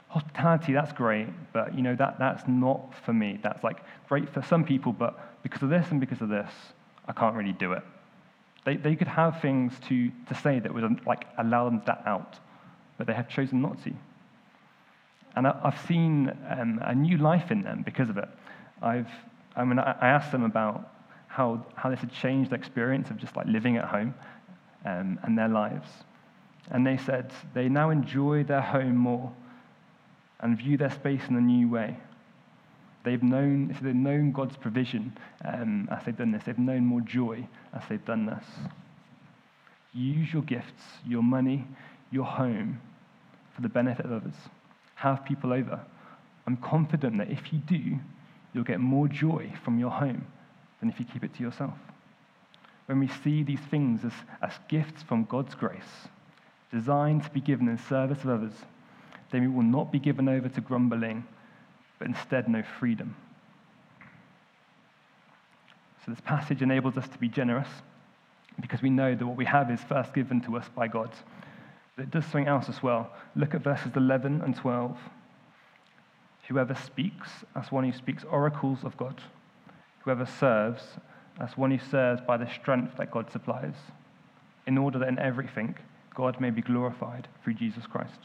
hospitality, 0.09 0.73
that's 0.73 0.93
great, 0.93 1.27
but 1.53 1.73
you 1.75 1.81
know, 1.81 1.95
that, 1.95 2.19
that's 2.19 2.47
not 2.47 2.93
for 3.03 3.13
me. 3.13 3.39
That's 3.41 3.63
like 3.63 3.77
great 4.07 4.29
for 4.29 4.43
some 4.43 4.63
people, 4.63 4.93
but 4.93 5.41
because 5.41 5.63
of 5.63 5.69
this 5.69 5.87
and 5.89 5.99
because 5.99 6.21
of 6.21 6.29
this, 6.29 6.51
I 7.07 7.13
can't 7.13 7.35
really 7.35 7.53
do 7.53 7.73
it. 7.73 7.83
They, 8.63 8.77
they 8.77 8.95
could 8.95 9.07
have 9.07 9.41
things 9.41 9.73
to, 9.87 10.11
to 10.27 10.35
say 10.35 10.59
that 10.59 10.71
would 10.71 11.05
like 11.07 11.25
allow 11.39 11.65
them 11.65 11.81
that 11.87 12.03
out, 12.05 12.35
but 12.97 13.07
they 13.07 13.13
have 13.13 13.27
chosen 13.27 13.59
not 13.61 13.83
to. 13.85 13.91
And 15.35 15.47
I, 15.47 15.59
have 15.63 15.83
seen 15.87 16.31
um, 16.49 16.79
a 16.83 16.93
new 16.93 17.17
life 17.17 17.49
in 17.49 17.63
them 17.63 17.81
because 17.83 18.09
of 18.09 18.17
it. 18.17 18.29
I've, 18.83 19.09
I 19.55 19.63
mean, 19.63 19.79
I, 19.79 19.95
I 19.99 20.07
asked 20.09 20.31
them 20.31 20.43
about 20.43 20.93
how, 21.27 21.65
how 21.75 21.89
this 21.89 22.01
had 22.01 22.11
changed 22.11 22.51
their 22.51 22.59
experience 22.59 23.09
of 23.09 23.17
just 23.17 23.35
like 23.35 23.47
living 23.47 23.77
at 23.77 23.85
home 23.85 24.13
um, 24.85 25.19
and 25.23 25.35
their 25.35 25.49
lives. 25.49 25.87
And 26.69 26.85
they 26.85 26.97
said 26.97 27.31
they 27.53 27.69
now 27.69 27.89
enjoy 27.89 28.43
their 28.43 28.61
home 28.61 28.97
more 28.97 29.31
and 30.39 30.57
view 30.57 30.77
their 30.77 30.91
space 30.91 31.21
in 31.29 31.35
a 31.35 31.41
new 31.41 31.69
way. 31.69 31.97
They've 33.03 33.23
known, 33.23 33.75
they've 33.81 33.95
known 33.95 34.31
God's 34.33 34.57
provision 34.57 35.17
um, 35.45 35.87
as 35.91 36.03
they've 36.03 36.17
done 36.17 36.31
this. 36.31 36.43
They've 36.45 36.57
known 36.59 36.85
more 36.85 37.01
joy 37.01 37.47
as 37.73 37.83
they've 37.87 38.03
done 38.03 38.25
this. 38.25 38.43
Use 39.93 40.31
your 40.33 40.41
gifts, 40.41 40.83
your 41.05 41.23
money, 41.23 41.65
your 42.11 42.25
home 42.25 42.81
for 43.55 43.61
the 43.61 43.69
benefit 43.69 44.05
of 44.05 44.11
others. 44.11 44.35
Have 44.95 45.23
people 45.25 45.53
over. 45.53 45.79
I'm 46.45 46.57
confident 46.57 47.17
that 47.17 47.31
if 47.31 47.53
you 47.53 47.59
do, 47.59 47.97
you'll 48.53 48.63
get 48.63 48.79
more 48.79 49.07
joy 49.07 49.53
from 49.63 49.79
your 49.79 49.91
home 49.91 50.25
than 50.79 50.89
if 50.89 50.99
you 50.99 51.05
keep 51.05 51.23
it 51.23 51.33
to 51.35 51.43
yourself. 51.43 51.73
When 52.87 52.99
we 52.99 53.07
see 53.23 53.43
these 53.43 53.59
things 53.71 54.05
as, 54.05 54.13
as 54.41 54.53
gifts 54.67 55.03
from 55.03 55.25
God's 55.25 55.55
grace, 55.55 56.07
designed 56.71 57.23
to 57.23 57.29
be 57.29 57.41
given 57.41 57.67
in 57.67 57.77
service 57.77 58.23
of 58.23 58.29
others, 58.29 58.53
then 59.31 59.41
we 59.41 59.47
will 59.47 59.63
not 59.63 59.91
be 59.91 59.99
given 59.99 60.27
over 60.29 60.49
to 60.49 60.61
grumbling, 60.61 61.25
but 61.99 62.07
instead 62.07 62.47
know 62.47 62.63
freedom. 62.79 63.15
So, 66.05 66.11
this 66.11 66.21
passage 66.21 66.61
enables 66.61 66.97
us 66.97 67.07
to 67.09 67.17
be 67.17 67.27
generous 67.27 67.67
because 68.61 68.81
we 68.81 68.89
know 68.89 69.13
that 69.13 69.25
what 69.25 69.37
we 69.37 69.45
have 69.45 69.69
is 69.69 69.81
first 69.83 70.13
given 70.13 70.41
to 70.41 70.57
us 70.57 70.65
by 70.75 70.87
God. 70.87 71.11
But 71.95 72.03
it 72.03 72.11
does 72.11 72.23
something 72.25 72.47
else 72.47 72.69
as 72.69 72.81
well. 72.81 73.11
Look 73.35 73.53
at 73.53 73.61
verses 73.61 73.91
11 73.95 74.41
and 74.41 74.55
12. 74.55 74.97
Whoever 76.47 76.75
speaks, 76.75 77.29
as 77.55 77.71
one 77.71 77.83
who 77.83 77.91
speaks 77.91 78.23
oracles 78.23 78.83
of 78.83 78.95
God. 78.95 79.21
Whoever 79.99 80.25
serves, 80.25 80.83
as 81.39 81.57
one 81.57 81.71
who 81.71 81.79
serves 81.91 82.21
by 82.21 82.37
the 82.37 82.49
strength 82.49 82.97
that 82.97 83.11
God 83.11 83.29
supplies, 83.31 83.75
in 84.65 84.77
order 84.77 84.99
that 84.99 85.09
in 85.09 85.19
everything, 85.19 85.75
God 86.17 86.41
may 86.41 86.49
be 86.49 86.63
glorified 86.63 87.27
through 87.43 87.53
Jesus 87.53 87.85
Christ. 87.85 88.17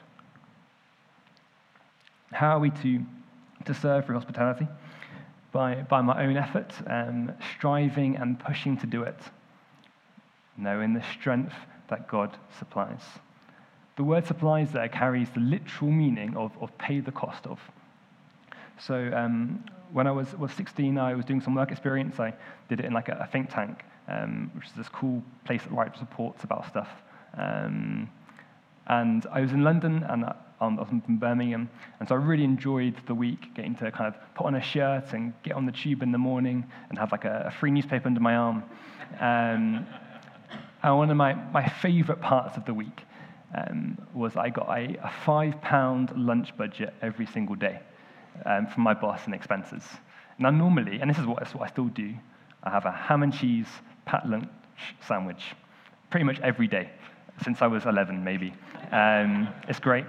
How 2.32 2.56
are 2.56 2.58
we 2.58 2.70
to, 2.70 3.02
to 3.66 3.74
serve 3.74 4.06
through 4.06 4.14
hospitality? 4.14 4.66
By, 5.52 5.74
by 5.74 6.00
my 6.00 6.24
own 6.24 6.38
effort, 6.38 6.72
um, 6.86 7.32
striving 7.54 8.16
and 8.16 8.40
pushing 8.40 8.78
to 8.78 8.86
do 8.86 9.02
it. 9.02 9.18
No, 10.56 10.80
in 10.80 10.94
the 10.94 11.04
strength 11.12 11.52
that 11.90 12.08
God 12.08 12.34
supplies. 12.58 13.02
The 13.96 14.04
word 14.04 14.26
supplies 14.26 14.72
there 14.72 14.88
carries 14.88 15.28
the 15.28 15.40
literal 15.40 15.90
meaning 15.90 16.34
of, 16.34 16.50
of 16.62 16.76
pay 16.78 17.00
the 17.00 17.12
cost 17.12 17.46
of. 17.46 17.60
So 18.78 19.10
um, 19.14 19.66
when 19.92 20.06
I 20.06 20.12
was, 20.12 20.34
was 20.38 20.50
16, 20.52 20.96
I 20.96 21.12
was 21.14 21.26
doing 21.26 21.42
some 21.42 21.54
work 21.54 21.70
experience. 21.70 22.18
I 22.18 22.32
did 22.70 22.80
it 22.80 22.86
in 22.86 22.94
like 22.94 23.10
a, 23.10 23.18
a 23.22 23.26
think 23.30 23.50
tank, 23.50 23.84
um, 24.08 24.50
which 24.54 24.68
is 24.68 24.72
this 24.72 24.88
cool 24.88 25.22
place 25.44 25.62
that 25.62 25.72
writes 25.72 26.00
reports 26.00 26.42
about 26.42 26.66
stuff. 26.66 26.88
Um, 27.36 28.10
and 28.86 29.26
I 29.32 29.40
was 29.40 29.52
in 29.52 29.62
London 29.62 30.04
and 30.08 30.24
I 30.24 30.34
was 30.60 30.88
in 30.90 31.16
Birmingham, 31.16 31.68
and 31.98 32.08
so 32.08 32.14
I 32.14 32.18
really 32.18 32.44
enjoyed 32.44 32.94
the 33.06 33.14
week 33.14 33.54
getting 33.54 33.74
to 33.76 33.90
kind 33.90 34.14
of 34.14 34.34
put 34.34 34.46
on 34.46 34.54
a 34.54 34.60
shirt 34.60 35.12
and 35.12 35.32
get 35.42 35.54
on 35.54 35.66
the 35.66 35.72
tube 35.72 36.02
in 36.02 36.12
the 36.12 36.18
morning 36.18 36.64
and 36.88 36.98
have 36.98 37.10
like 37.10 37.24
a, 37.24 37.44
a 37.46 37.50
free 37.50 37.70
newspaper 37.70 38.06
under 38.06 38.20
my 38.20 38.36
arm. 38.36 38.62
Um, 39.18 39.86
and 40.82 40.96
one 40.98 41.10
of 41.10 41.16
my, 41.16 41.34
my 41.34 41.68
favorite 41.68 42.20
parts 42.20 42.56
of 42.56 42.64
the 42.64 42.74
week 42.74 43.02
um, 43.54 43.98
was 44.14 44.36
I 44.36 44.50
got 44.50 44.68
a, 44.68 44.96
a, 45.02 45.12
five 45.24 45.60
pound 45.60 46.12
lunch 46.16 46.56
budget 46.56 46.94
every 47.02 47.26
single 47.26 47.54
day 47.54 47.80
um, 48.46 48.66
from 48.66 48.82
my 48.82 48.94
boss 48.94 49.20
and 49.26 49.34
expenses. 49.34 49.84
Now, 50.38 50.50
normally, 50.50 51.00
and 51.00 51.10
this 51.10 51.18
is 51.18 51.26
what, 51.26 51.40
this 51.40 51.48
is 51.50 51.54
what 51.54 51.68
I 51.68 51.72
still 51.72 51.88
do, 51.88 52.14
I 52.62 52.70
have 52.70 52.86
a 52.86 52.92
ham 52.92 53.22
and 53.22 53.32
cheese 53.32 53.68
pat 54.06 54.28
lunch 54.28 54.48
sandwich 55.06 55.42
pretty 56.10 56.24
much 56.24 56.38
every 56.40 56.66
day 56.66 56.90
since 57.44 57.62
I 57.62 57.66
was 57.66 57.86
11, 57.86 58.22
maybe. 58.24 58.54
Um, 58.90 59.48
it's 59.68 59.80
great. 59.80 60.04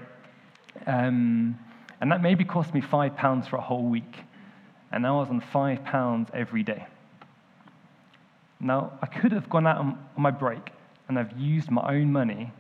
Um, 0.85 1.57
and 2.01 2.11
that 2.11 2.21
maybe 2.21 2.43
cost 2.43 2.73
me 2.73 2.81
five 2.81 3.15
pounds 3.15 3.47
for 3.47 3.57
a 3.57 3.61
whole 3.61 3.85
week. 3.85 4.17
And 4.91 5.03
now 5.03 5.17
I 5.17 5.19
was 5.21 5.29
on 5.29 5.41
five 5.41 5.83
pounds 5.83 6.29
every 6.33 6.63
day. 6.63 6.85
Now, 8.59 8.93
I 9.01 9.07
could 9.07 9.31
have 9.31 9.49
gone 9.49 9.67
out 9.67 9.77
on 9.77 9.97
my 10.15 10.31
break 10.31 10.71
and 11.07 11.19
I've 11.19 11.37
used 11.37 11.69
my 11.69 11.93
own 11.93 12.11
money 12.11 12.51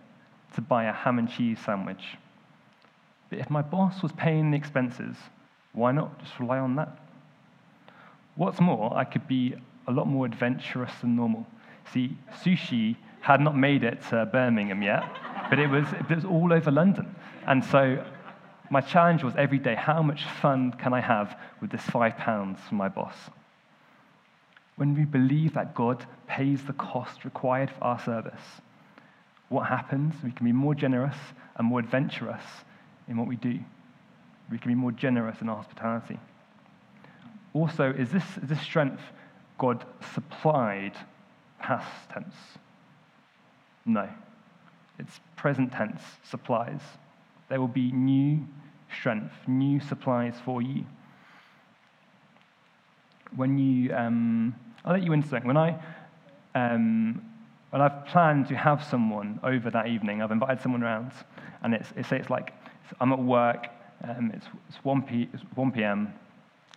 to 0.55 0.61
buy 0.61 0.85
a 0.85 0.93
ham 0.93 1.19
and 1.19 1.29
cheese 1.29 1.59
sandwich. 1.65 2.03
But 3.29 3.39
if 3.39 3.49
my 3.49 3.61
boss 3.61 4.03
was 4.03 4.11
paying 4.11 4.51
the 4.51 4.57
expenses, 4.57 5.15
why 5.71 5.91
not 5.91 6.19
just 6.19 6.39
rely 6.39 6.59
on 6.59 6.75
that? 6.75 6.99
What's 8.35 8.59
more, 8.59 8.95
I 8.95 9.05
could 9.05 9.27
be 9.27 9.55
a 9.87 9.91
lot 9.91 10.07
more 10.07 10.25
adventurous 10.25 10.91
than 11.01 11.15
normal. 11.15 11.47
See, 11.93 12.17
sushi 12.43 12.95
had 13.23 13.39
not 13.39 13.55
made 13.57 13.85
it 13.85 14.01
to 14.09 14.25
Birmingham 14.25 14.83
yet, 14.83 15.03
but 15.49 15.57
it 15.57 15.67
was, 15.67 15.87
it 15.93 16.13
was 16.13 16.25
all 16.25 16.51
over 16.51 16.69
London. 16.69 17.15
And 17.47 17.63
so 17.63 18.03
my 18.69 18.81
challenge 18.81 19.23
was 19.23 19.33
every 19.37 19.59
day 19.59 19.75
how 19.75 20.03
much 20.03 20.25
fun 20.41 20.73
can 20.73 20.93
I 20.93 20.99
have 20.99 21.39
with 21.61 21.71
this 21.71 21.81
five 21.83 22.17
pounds 22.17 22.59
from 22.67 22.77
my 22.77 22.89
boss? 22.89 23.15
When 24.75 24.93
we 24.93 25.05
believe 25.05 25.53
that 25.53 25.73
God 25.73 26.05
pays 26.27 26.63
the 26.65 26.73
cost 26.73 27.23
required 27.23 27.71
for 27.71 27.81
our 27.85 27.99
service, 28.01 28.41
what 29.47 29.67
happens? 29.69 30.15
We 30.21 30.31
can 30.31 30.45
be 30.45 30.51
more 30.51 30.75
generous 30.75 31.15
and 31.55 31.65
more 31.65 31.79
adventurous 31.79 32.43
in 33.07 33.15
what 33.15 33.27
we 33.27 33.37
do. 33.37 33.57
We 34.51 34.57
can 34.57 34.69
be 34.69 34.75
more 34.75 34.91
generous 34.91 35.39
in 35.39 35.47
our 35.47 35.55
hospitality. 35.55 36.19
Also, 37.53 37.89
is 37.89 38.11
this, 38.11 38.25
is 38.41 38.49
this 38.49 38.61
strength 38.61 39.01
God 39.57 39.85
supplied 40.13 40.93
past 41.59 41.87
tense? 42.11 42.35
No. 43.85 44.09
It's 44.99 45.19
present 45.35 45.71
tense 45.71 46.01
supplies. 46.23 46.81
There 47.49 47.59
will 47.59 47.67
be 47.67 47.91
new 47.91 48.45
strength, 48.97 49.33
new 49.47 49.79
supplies 49.79 50.35
for 50.45 50.61
you. 50.61 50.85
When 53.35 53.57
you, 53.57 53.93
um, 53.93 54.55
I'll 54.85 54.93
let 54.93 55.03
you 55.03 55.13
into 55.13 55.27
something. 55.27 55.47
When 55.47 55.57
I, 55.57 55.75
um, 56.55 57.21
when 57.71 57.81
I've 57.81 58.05
planned 58.05 58.47
to 58.49 58.55
have 58.55 58.83
someone 58.83 59.39
over 59.43 59.71
that 59.71 59.87
evening, 59.87 60.21
I've 60.21 60.31
invited 60.31 60.61
someone 60.61 60.83
around, 60.83 61.11
and 61.63 61.73
it's, 61.73 61.89
it's, 61.95 62.11
it's 62.11 62.29
like 62.29 62.53
I'm 63.01 63.11
at 63.11 63.19
work, 63.19 63.67
um, 64.03 64.31
it's, 64.33 64.45
it's, 64.69 64.77
1 64.83 65.01
p, 65.01 65.29
it's 65.33 65.41
1 65.55 65.71
p.m., 65.71 66.13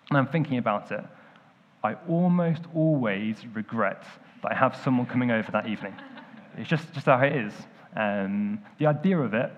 and 0.09 0.19
I'm 0.19 0.27
thinking 0.27 0.59
about 0.59 0.91
it. 0.93 1.05
I 1.85 1.95
almost 2.09 2.63
always 2.75 3.37
regret 3.53 4.05
that 4.43 4.53
I 4.53 4.55
have 4.55 4.77
someone 4.83 5.07
coming 5.07 5.31
over 5.31 5.51
that 5.53 5.67
evening. 5.69 5.95
It's 6.57 6.69
just, 6.69 6.93
just 6.93 7.07
how 7.07 7.21
it 7.21 7.35
is. 7.35 7.53
Um, 7.95 8.61
the 8.79 8.87
idea 8.87 9.19
of 9.19 9.35
it 9.35 9.51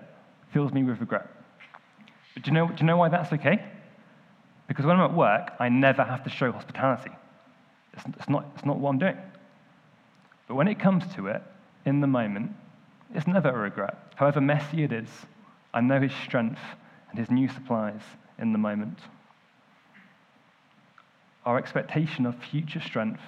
fills 0.53 0.71
me 0.71 0.83
with 0.83 0.99
regret. 0.99 1.27
But 2.33 2.43
do 2.43 2.51
you, 2.51 2.53
know, 2.53 2.67
do 2.67 2.75
you 2.79 2.85
know 2.85 2.97
why 2.97 3.09
that's 3.09 3.31
okay? 3.33 3.63
Because 4.67 4.85
when 4.85 4.97
I'm 4.97 5.09
at 5.09 5.15
work, 5.15 5.51
I 5.59 5.69
never 5.69 6.03
have 6.03 6.23
to 6.23 6.29
show 6.29 6.51
hospitality. 6.51 7.11
It's, 7.93 8.03
it's, 8.17 8.29
not, 8.29 8.45
it's 8.55 8.65
not 8.65 8.79
what 8.79 8.89
I'm 8.91 8.99
doing. 8.99 9.17
But 10.47 10.55
when 10.55 10.67
it 10.67 10.79
comes 10.79 11.03
to 11.15 11.27
it, 11.27 11.41
in 11.85 12.01
the 12.01 12.07
moment, 12.07 12.51
it's 13.13 13.27
never 13.27 13.49
a 13.49 13.57
regret. 13.57 13.97
However 14.15 14.41
messy 14.41 14.83
it 14.83 14.91
is, 14.91 15.09
I 15.73 15.81
know 15.81 15.99
his 15.99 16.13
strength 16.23 16.59
and 17.09 17.19
his 17.19 17.29
new 17.31 17.47
supplies 17.47 18.01
in 18.37 18.51
the 18.51 18.57
moment. 18.57 18.99
our 21.45 21.57
expectation 21.57 22.25
of 22.25 22.35
future 22.51 22.79
strength, 22.79 23.21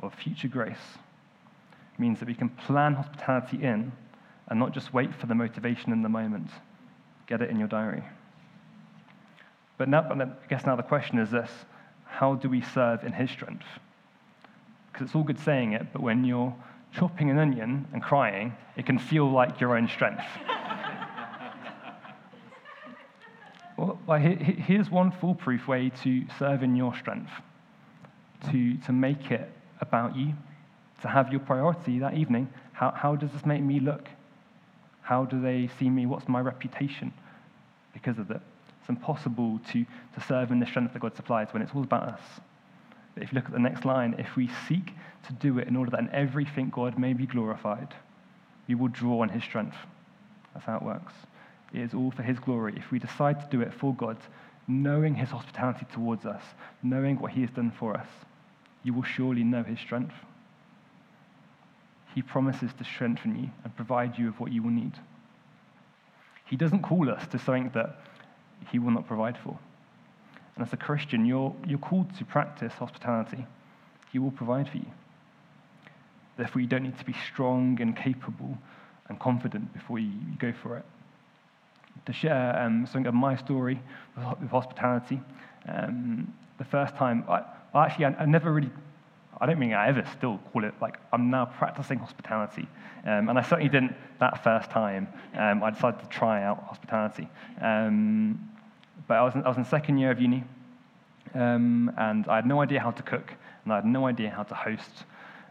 of 0.00 0.12
future 0.14 0.48
grace, 0.48 0.98
means 1.98 2.18
that 2.20 2.28
we 2.28 2.34
can 2.34 2.48
plan 2.48 2.94
hospitality 2.94 3.62
in 3.62 3.92
and 4.48 4.58
not 4.58 4.72
just 4.72 4.94
wait 4.94 5.14
for 5.14 5.26
the 5.26 5.34
motivation 5.34 5.92
in 5.92 6.02
the 6.02 6.08
moment. 6.08 6.50
Get 7.26 7.42
it 7.42 7.50
in 7.50 7.58
your 7.58 7.68
diary. 7.68 8.02
But 9.76 9.88
now, 9.88 10.00
I 10.10 10.48
guess 10.48 10.66
now 10.66 10.76
the 10.76 10.82
question 10.82 11.18
is 11.18 11.30
this 11.30 11.50
how 12.04 12.34
do 12.34 12.48
we 12.48 12.62
serve 12.62 13.04
in 13.04 13.12
His 13.12 13.30
strength? 13.30 13.66
Because 14.92 15.06
it's 15.06 15.14
all 15.14 15.22
good 15.22 15.38
saying 15.38 15.72
it, 15.74 15.92
but 15.92 16.02
when 16.02 16.24
you're 16.24 16.54
chopping 16.92 17.30
an 17.30 17.38
onion 17.38 17.86
and 17.92 18.02
crying, 18.02 18.56
it 18.76 18.86
can 18.86 18.98
feel 18.98 19.30
like 19.30 19.60
your 19.60 19.76
own 19.76 19.88
strength. 19.88 20.24
well, 23.76 24.18
here's 24.18 24.90
one 24.90 25.12
foolproof 25.12 25.68
way 25.68 25.90
to 26.02 26.24
serve 26.38 26.62
in 26.62 26.74
your 26.74 26.96
strength 26.96 27.30
to, 28.50 28.76
to 28.78 28.92
make 28.92 29.30
it 29.30 29.52
about 29.80 30.16
you, 30.16 30.34
to 31.02 31.08
have 31.08 31.30
your 31.30 31.40
priority 31.40 31.98
that 31.98 32.14
evening. 32.14 32.48
How, 32.72 32.90
how 32.90 33.16
does 33.16 33.30
this 33.32 33.44
make 33.46 33.62
me 33.62 33.80
look? 33.80 34.08
How 35.02 35.24
do 35.24 35.40
they 35.40 35.68
see 35.78 35.88
me? 35.88 36.06
What's 36.06 36.28
my 36.28 36.40
reputation 36.40 37.12
because 37.92 38.18
of 38.18 38.30
it? 38.30 38.40
It's 38.80 38.88
impossible 38.88 39.60
to, 39.72 39.84
to 39.84 40.20
serve 40.26 40.50
in 40.50 40.60
the 40.60 40.66
strength 40.66 40.92
that 40.92 41.00
God 41.00 41.16
supplies 41.16 41.48
when 41.52 41.62
it's 41.62 41.72
all 41.74 41.82
about 41.82 42.04
us. 42.04 42.20
But 43.14 43.22
if 43.22 43.32
you 43.32 43.36
look 43.36 43.46
at 43.46 43.52
the 43.52 43.58
next 43.58 43.84
line, 43.84 44.14
if 44.18 44.36
we 44.36 44.50
seek 44.68 44.92
to 45.26 45.32
do 45.32 45.58
it 45.58 45.68
in 45.68 45.76
order 45.76 45.90
that 45.90 46.00
in 46.00 46.10
everything 46.10 46.70
God 46.70 46.98
may 46.98 47.12
be 47.12 47.26
glorified, 47.26 47.94
we 48.68 48.74
will 48.74 48.88
draw 48.88 49.22
on 49.22 49.30
his 49.30 49.42
strength. 49.42 49.76
That's 50.54 50.66
how 50.66 50.76
it 50.76 50.82
works. 50.82 51.12
It 51.72 51.80
is 51.80 51.94
all 51.94 52.10
for 52.10 52.22
his 52.22 52.38
glory. 52.38 52.74
If 52.76 52.90
we 52.90 52.98
decide 52.98 53.40
to 53.40 53.56
do 53.56 53.62
it 53.62 53.72
for 53.74 53.94
God, 53.94 54.16
knowing 54.66 55.14
his 55.14 55.30
hospitality 55.30 55.86
towards 55.92 56.26
us, 56.26 56.42
knowing 56.82 57.18
what 57.18 57.32
he 57.32 57.40
has 57.40 57.50
done 57.50 57.72
for 57.78 57.94
us, 57.94 58.08
you 58.84 58.92
will 58.94 59.02
surely 59.02 59.42
know 59.42 59.62
his 59.62 59.78
strength. 59.78 60.14
He 62.18 62.22
promises 62.22 62.72
to 62.78 62.84
strengthen 62.84 63.38
you 63.38 63.48
and 63.62 63.76
provide 63.76 64.18
you 64.18 64.26
with 64.26 64.40
what 64.40 64.50
you 64.50 64.60
will 64.60 64.72
need. 64.72 64.94
He 66.46 66.56
doesn't 66.56 66.82
call 66.82 67.08
us 67.08 67.24
to 67.28 67.38
something 67.38 67.70
that 67.74 68.00
he 68.72 68.80
will 68.80 68.90
not 68.90 69.06
provide 69.06 69.38
for. 69.38 69.56
And 70.56 70.66
as 70.66 70.72
a 70.72 70.76
Christian, 70.76 71.24
you're, 71.24 71.54
you're 71.64 71.78
called 71.78 72.12
to 72.16 72.24
practice 72.24 72.72
hospitality. 72.72 73.46
He 74.10 74.18
will 74.18 74.32
provide 74.32 74.68
for 74.68 74.78
you. 74.78 74.86
Therefore, 76.36 76.60
you 76.60 76.66
don't 76.66 76.82
need 76.82 76.98
to 76.98 77.04
be 77.04 77.14
strong 77.32 77.80
and 77.80 77.96
capable 77.96 78.58
and 79.08 79.20
confident 79.20 79.72
before 79.72 80.00
you, 80.00 80.08
you 80.08 80.36
go 80.40 80.52
for 80.52 80.76
it. 80.76 80.84
To 82.06 82.12
share 82.12 82.60
um, 82.60 82.84
something 82.86 83.06
of 83.06 83.14
my 83.14 83.36
story 83.36 83.80
with, 84.16 84.40
with 84.40 84.50
hospitality, 84.50 85.20
um, 85.68 86.34
the 86.58 86.64
first 86.64 86.96
time, 86.96 87.22
I, 87.28 87.44
actually, 87.76 88.06
I, 88.06 88.14
I, 88.22 88.24
never 88.24 88.52
really, 88.52 88.72
I 89.40 89.46
don't 89.46 89.58
think 89.58 89.72
I 89.72 89.88
ever 89.88 90.04
still 90.16 90.38
call 90.52 90.64
it 90.64 90.74
like 90.80 90.98
I'm 91.12 91.30
now 91.30 91.44
practicing 91.44 91.98
hospitality. 91.98 92.68
Um, 93.04 93.28
and 93.28 93.38
I 93.38 93.42
certainly 93.42 93.68
didn't 93.68 93.94
that 94.18 94.42
first 94.42 94.70
time. 94.70 95.08
Um, 95.36 95.62
I 95.62 95.70
decided 95.70 96.00
to 96.00 96.06
try 96.08 96.42
out 96.42 96.62
hospitality. 96.64 97.28
Um, 97.60 98.50
but 99.06 99.14
I 99.14 99.22
was, 99.22 99.34
in, 99.34 99.44
I 99.44 99.48
was 99.48 99.56
in 99.56 99.64
second 99.64 99.98
year 99.98 100.10
of 100.10 100.20
uni, 100.20 100.44
um, 101.34 101.92
and 101.96 102.26
I 102.26 102.36
had 102.36 102.46
no 102.46 102.60
idea 102.60 102.80
how 102.80 102.90
to 102.90 103.02
cook, 103.02 103.32
and 103.64 103.72
I 103.72 103.76
had 103.76 103.86
no 103.86 104.06
idea 104.06 104.30
how 104.30 104.42
to 104.42 104.54
host. 104.54 105.04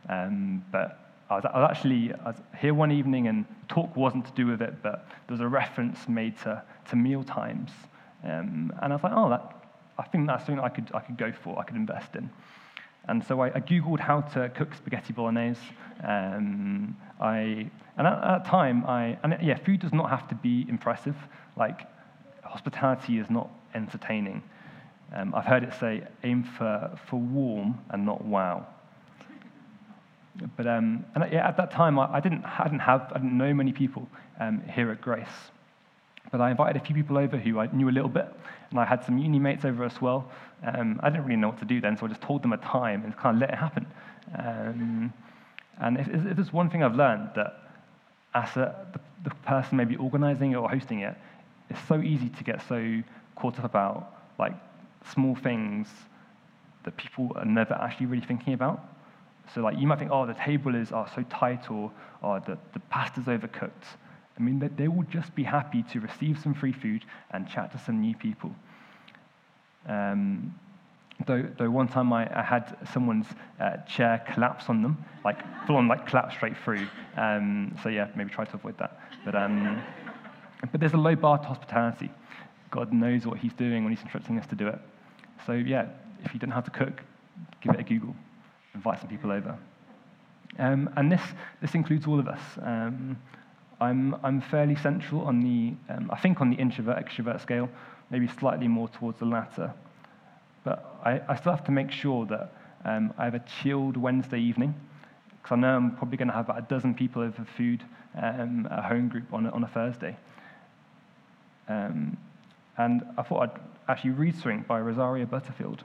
Um, 0.10 0.64
but 0.72 1.00
I 1.30 1.36
was, 1.36 1.46
I 1.46 1.60
was 1.60 1.70
actually 1.72 2.14
I 2.14 2.28
was 2.28 2.42
here 2.60 2.74
one 2.74 2.92
evening, 2.92 3.28
and 3.28 3.46
talk 3.70 3.96
wasn't 3.96 4.26
to 4.26 4.32
do 4.34 4.48
with 4.48 4.62
it, 4.62 4.84
but 4.84 5.08
there 5.28 5.34
was 5.34 5.42
a 5.42 5.48
reference 5.48 6.08
made 6.08 6.38
to, 6.40 6.62
to 6.90 6.96
meal 6.96 7.24
times. 7.24 7.72
Um, 8.24 8.74
and 8.82 8.92
I 8.92 8.96
was 8.96 9.04
like, 9.04 9.14
oh, 9.16 9.30
that, 9.30 9.56
I 9.98 10.04
think 10.04 10.28
that's 10.28 10.46
something 10.46 10.64
I 10.64 10.70
could, 10.70 10.92
I 10.94 11.00
could 11.00 11.18
go 11.18 11.32
for, 11.32 11.58
I 11.58 11.64
could 11.64 11.76
invest 11.76 12.16
in. 12.16 12.30
And 13.08 13.24
so 13.26 13.42
I, 13.42 13.48
I 13.48 13.60
Googled 13.62 14.00
how 14.00 14.22
to 14.22 14.50
cook 14.50 14.74
spaghetti 14.76 15.14
bolognese. 15.14 15.62
Um, 16.04 16.96
I, 17.20 17.70
and 17.98 18.08
at, 18.08 18.14
at 18.14 18.22
that 18.22 18.46
time, 18.46 18.86
I, 18.86 19.18
and 19.24 19.38
yeah, 19.42 19.58
food 19.58 19.80
does 19.80 19.94
not 19.94 20.10
have 20.10 20.28
to 20.30 20.36
be 20.36 20.66
impressive. 20.70 21.16
Like, 21.56 21.82
hospitality 22.44 23.20
is 23.20 23.30
not 23.30 23.50
entertaining. 23.74 24.44
Um, 25.16 25.34
I've 25.34 25.46
heard 25.46 25.64
it 25.64 25.74
say, 25.80 26.04
aim 26.24 26.44
for, 26.44 26.98
for 27.10 27.20
warm 27.20 27.80
and 27.90 28.06
not 28.06 28.24
wow. 28.26 28.68
But 30.56 30.68
um, 30.68 31.06
and 31.16 31.32
yeah, 31.32 31.48
at 31.48 31.58
that 31.58 31.72
time, 31.72 31.98
I, 31.98 32.16
I, 32.16 32.20
didn't, 32.20 32.46
I 32.46 32.64
didn't 32.64 32.80
have, 32.80 33.12
I 33.12 33.18
didn't 33.18 33.38
know 33.38 33.54
many 33.54 33.72
people 33.72 34.08
um, 34.40 34.62
here 34.70 34.92
at 34.92 35.02
Grace. 35.02 35.28
But 36.32 36.42
I 36.42 36.52
invited 36.52 36.82
a 36.82 36.86
few 36.86 36.96
people 36.96 37.18
over 37.18 37.38
who 37.38 37.60
I 37.60 37.68
knew 37.68 37.90
a 37.90 37.92
little 37.92 38.10
bit, 38.10 38.28
and 38.70 38.80
I 38.80 38.86
had 38.86 39.04
some 39.04 39.18
uni 39.18 39.40
mates 39.40 39.66
over 39.66 39.84
as 39.84 40.02
well. 40.02 40.30
Um, 40.64 41.00
I 41.02 41.10
didn't 41.10 41.26
really 41.26 41.38
know 41.38 41.50
what 41.50 41.60
to 41.60 41.66
do 41.66 41.80
then, 41.80 41.98
so 41.98 42.06
I 42.06 42.10
just 42.10 42.22
told 42.22 42.44
them 42.44 42.54
a 42.54 42.58
time 42.58 43.04
and 43.04 43.16
kind 43.16 43.36
of 43.36 43.42
let 43.42 43.52
it 43.52 43.56
happen. 43.56 43.86
Um, 44.38 45.14
and 45.80 45.98
if, 45.98 46.08
if, 46.08 46.36
there's 46.36 46.52
one 46.52 46.70
thing 46.70 46.84
I've 46.84 46.96
learned, 46.96 47.30
that 47.36 47.70
as 48.34 48.56
a, 48.58 48.88
the, 48.94 49.30
the 49.30 49.36
person 49.46 49.78
maybe 49.78 49.96
organizing 49.96 50.52
it 50.52 50.56
or 50.56 50.70
hosting 50.70 51.00
it, 51.00 51.16
it's 51.70 51.80
so 51.88 52.02
easy 52.02 52.30
to 52.30 52.44
get 52.44 52.62
so 52.68 53.02
caught 53.36 53.60
up 53.60 53.66
about 53.66 54.18
like 54.40 54.54
small 55.12 55.36
things 55.36 55.88
that 56.84 56.98
people 56.98 57.32
are 57.36 57.46
never 57.46 57.74
actually 57.76 58.08
really 58.08 58.26
thinking 58.26 58.54
about. 58.54 58.84
So 59.54 59.62
like 59.62 59.78
you 59.78 59.88
might 59.88 60.00
think, 60.00 60.12
oh, 60.12 60.26
the 60.26 60.34
table 60.34 60.76
is 60.76 60.92
oh, 60.92 61.06
so 61.16 61.24
tight 61.24 61.70
or, 61.72 61.92
or 62.22 62.40
the, 62.42 62.58
the 62.74 62.80
pasta's 62.90 63.26
overcooked. 63.26 63.72
I 64.38 64.42
mean, 64.42 64.60
they, 64.60 64.68
they 64.68 64.88
will 64.88 65.04
just 65.04 65.34
be 65.36 65.44
happy 65.44 65.84
to 65.92 66.00
receive 66.00 66.40
some 66.40 66.54
free 66.54 66.74
food 66.74 67.04
and 67.32 67.48
chat 67.48 67.72
to 67.72 67.80
some 67.80 68.02
new 68.02 68.16
people. 68.16 68.52
Um, 69.88 70.54
though, 71.26 71.48
though 71.58 71.70
one 71.70 71.88
time 71.88 72.14
I, 72.14 72.28
I 72.38 72.44
had 72.44 72.78
someone's 72.94 73.28
uh, 73.60 73.78
chair 73.88 74.24
collapse 74.34 74.66
on 74.70 74.82
them, 74.82 75.04
like 75.26 75.38
full 75.66 75.78
on, 75.78 75.88
like 75.88 76.08
collapse 76.08 76.36
straight 76.36 76.58
through. 76.64 76.88
Um, 77.16 77.76
so 77.82 77.90
yeah, 77.90 78.08
maybe 78.16 78.30
try 78.30 78.46
to 78.46 78.56
avoid 78.56 78.78
that. 78.78 79.00
But, 79.26 79.36
um, 79.36 79.82
but 80.72 80.80
there's 80.80 80.94
a 80.94 80.98
low 80.98 81.16
bar 81.16 81.40
to 81.40 81.46
hospitality. 81.46 82.12
God 82.70 82.94
knows 82.94 83.26
what 83.26 83.40
He's 83.40 83.54
doing 83.54 83.84
when 83.84 83.94
He's 83.94 84.02
instructing 84.02 84.38
us 84.38 84.46
to 84.48 84.56
do 84.56 84.68
it. 84.68 84.80
So 85.46 85.54
yeah, 85.54 85.88
if 86.24 86.34
you 86.34 86.40
don't 86.40 86.50
know 86.50 86.56
how 86.56 86.62
to 86.62 86.72
cook, 86.72 87.02
give 87.62 87.74
it 87.74 87.80
a 87.80 87.84
Google 87.84 88.16
invite 88.78 89.00
some 89.00 89.10
people 89.10 89.32
over. 89.32 89.58
Um, 90.60 90.90
and 90.96 91.12
this, 91.12 91.22
this 91.62 91.76
includes 91.76 92.08
all 92.08 92.20
of 92.20 92.28
us. 92.28 92.40
Um, 92.62 93.18
I'm, 93.80 94.16
I'm 94.24 94.42
fairly 94.42 94.76
central 94.76 95.22
on 95.22 95.42
the, 95.42 95.94
um, 95.94 96.10
I 96.12 96.20
think 96.20 96.42
on 96.42 96.50
the 96.50 96.56
introvert 96.56 96.98
extrovert 96.98 97.42
scale, 97.42 97.70
maybe 98.10 98.28
slightly 98.28 98.68
more 98.68 98.90
towards 98.90 99.20
the 99.20 99.26
latter. 99.26 99.74
But 100.64 101.00
I, 101.04 101.22
I 101.28 101.36
still 101.36 101.52
have 101.52 101.66
to 101.66 101.72
make 101.72 101.92
sure 101.92 102.26
that 102.26 102.54
um, 102.86 103.14
I 103.18 103.26
have 103.26 103.36
a 103.36 103.44
chilled 103.62 103.98
Wednesday 103.98 104.40
evening, 104.40 104.74
because 105.42 105.56
I 105.58 105.60
know 105.60 105.76
I'm 105.76 105.96
probably 105.96 106.18
going 106.18 106.30
to 106.30 106.34
have 106.34 106.46
about 106.50 106.60
a 106.60 106.68
dozen 106.68 106.94
people 106.96 107.22
over 107.22 107.46
food 107.56 107.84
um, 108.22 108.68
at 108.72 108.80
a 108.80 108.82
home 108.82 109.10
group 109.10 109.32
on 109.32 109.46
a, 109.46 109.50
on 109.50 109.64
a 109.64 109.68
Thursday. 109.68 110.18
Um, 111.70 112.18
and 112.78 113.04
I 113.18 113.24
thought 113.24 113.44
I'd 113.44 113.60
actually 113.90 114.12
read 114.12 114.36
something 114.36 114.66
by 114.68 114.80
Rosaria 114.80 115.26
Butterfield 115.26 115.84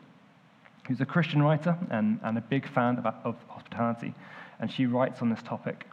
who's 0.87 1.01
a 1.01 1.07
Christian 1.07 1.43
writer 1.43 1.77
and, 1.91 2.19
and 2.23 2.37
a 2.37 2.41
big 2.41 2.69
fan 2.69 2.99
of, 2.99 3.07
of 3.25 3.37
hospitality. 3.49 4.15
And 4.59 4.71
she 4.71 4.87
writes 4.87 5.23
on 5.23 5.31
this 5.31 5.43
topic, 5.43 5.87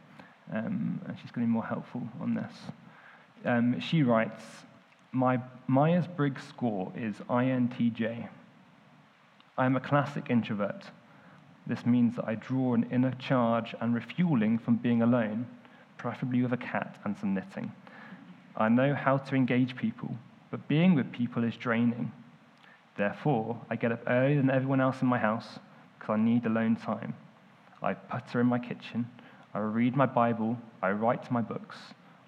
um, 0.52 1.00
and 1.06 1.16
she's 1.20 1.30
going 1.30 1.46
to 1.46 1.48
be 1.48 1.52
more 1.52 1.64
helpful 1.64 2.02
on 2.20 2.34
this. 2.34 2.52
Um, 3.44 3.80
she 3.80 4.02
writes, 4.02 4.42
My 5.12 5.40
Myers 5.66 6.06
Briggs 6.06 6.42
score 6.46 6.92
is 6.96 7.16
INTJ. 7.28 8.28
I 9.56 9.66
am 9.66 9.76
a 9.76 9.80
classic 9.80 10.26
introvert. 10.30 10.84
This 11.66 11.86
means 11.86 12.16
that 12.16 12.26
I 12.26 12.34
draw 12.34 12.74
an 12.74 12.86
inner 12.90 13.12
charge 13.12 13.74
and 13.80 13.94
refueling 13.94 14.58
from 14.58 14.76
being 14.76 15.02
alone, 15.02 15.46
preferably 15.98 16.42
with 16.42 16.52
a 16.52 16.56
cat 16.56 16.98
and 17.04 17.16
some 17.16 17.34
knitting. 17.34 17.70
I 18.56 18.68
know 18.68 18.94
how 18.94 19.18
to 19.18 19.34
engage 19.34 19.76
people, 19.76 20.16
but 20.50 20.66
being 20.66 20.94
with 20.94 21.12
people 21.12 21.44
is 21.44 21.56
draining. 21.56 22.10
Therefore, 22.96 23.58
I 23.70 23.76
get 23.76 23.92
up 23.92 24.02
earlier 24.06 24.36
than 24.36 24.50
everyone 24.50 24.80
else 24.80 25.00
in 25.00 25.08
my 25.08 25.18
house 25.18 25.58
because 25.98 26.14
I 26.14 26.16
need 26.16 26.44
alone 26.44 26.76
time. 26.76 27.14
I 27.82 27.94
putter 27.94 28.40
in 28.40 28.46
my 28.46 28.58
kitchen. 28.58 29.06
I 29.54 29.58
read 29.58 29.96
my 29.96 30.06
Bible. 30.06 30.56
I 30.82 30.90
write 30.90 31.30
my 31.30 31.40
books. 31.40 31.76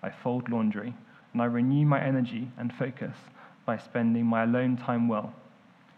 I 0.02 0.10
fold 0.10 0.48
laundry. 0.48 0.94
And 1.32 1.40
I 1.40 1.46
renew 1.46 1.86
my 1.86 2.02
energy 2.02 2.50
and 2.58 2.72
focus 2.72 3.16
by 3.64 3.78
spending 3.78 4.26
my 4.26 4.42
alone 4.42 4.76
time 4.76 5.08
well. 5.08 5.32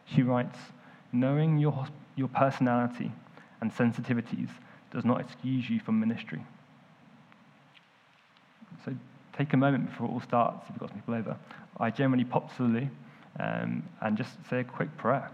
She 0.07 0.23
writes, 0.23 0.59
knowing 1.13 1.59
your, 1.59 1.87
your 2.15 2.29
personality 2.29 3.11
and 3.61 3.73
sensitivities 3.75 4.51
does 4.93 5.05
not 5.05 5.21
excuse 5.21 5.69
you 5.69 5.81
from 5.81 5.99
ministry. 5.99 6.45
So 8.85 8.95
take 9.37 9.53
a 9.55 9.57
moment 9.57 9.91
before 9.91 10.09
it 10.09 10.11
all 10.11 10.21
starts 10.21 10.65
if 10.65 10.71
you've 10.71 10.81
got 10.81 10.91
some 10.91 10.99
people 10.99 11.15
over. 11.15 11.37
I 11.81 11.91
generally 11.91 12.25
pop 12.25 12.55
to 12.57 12.63
the 12.63 12.69
loo 12.69 12.89
um, 13.41 13.83
and 14.03 14.17
just 14.17 14.33
say 14.51 14.61
a 14.61 14.65
quick 14.65 14.95
prayer. 14.99 15.31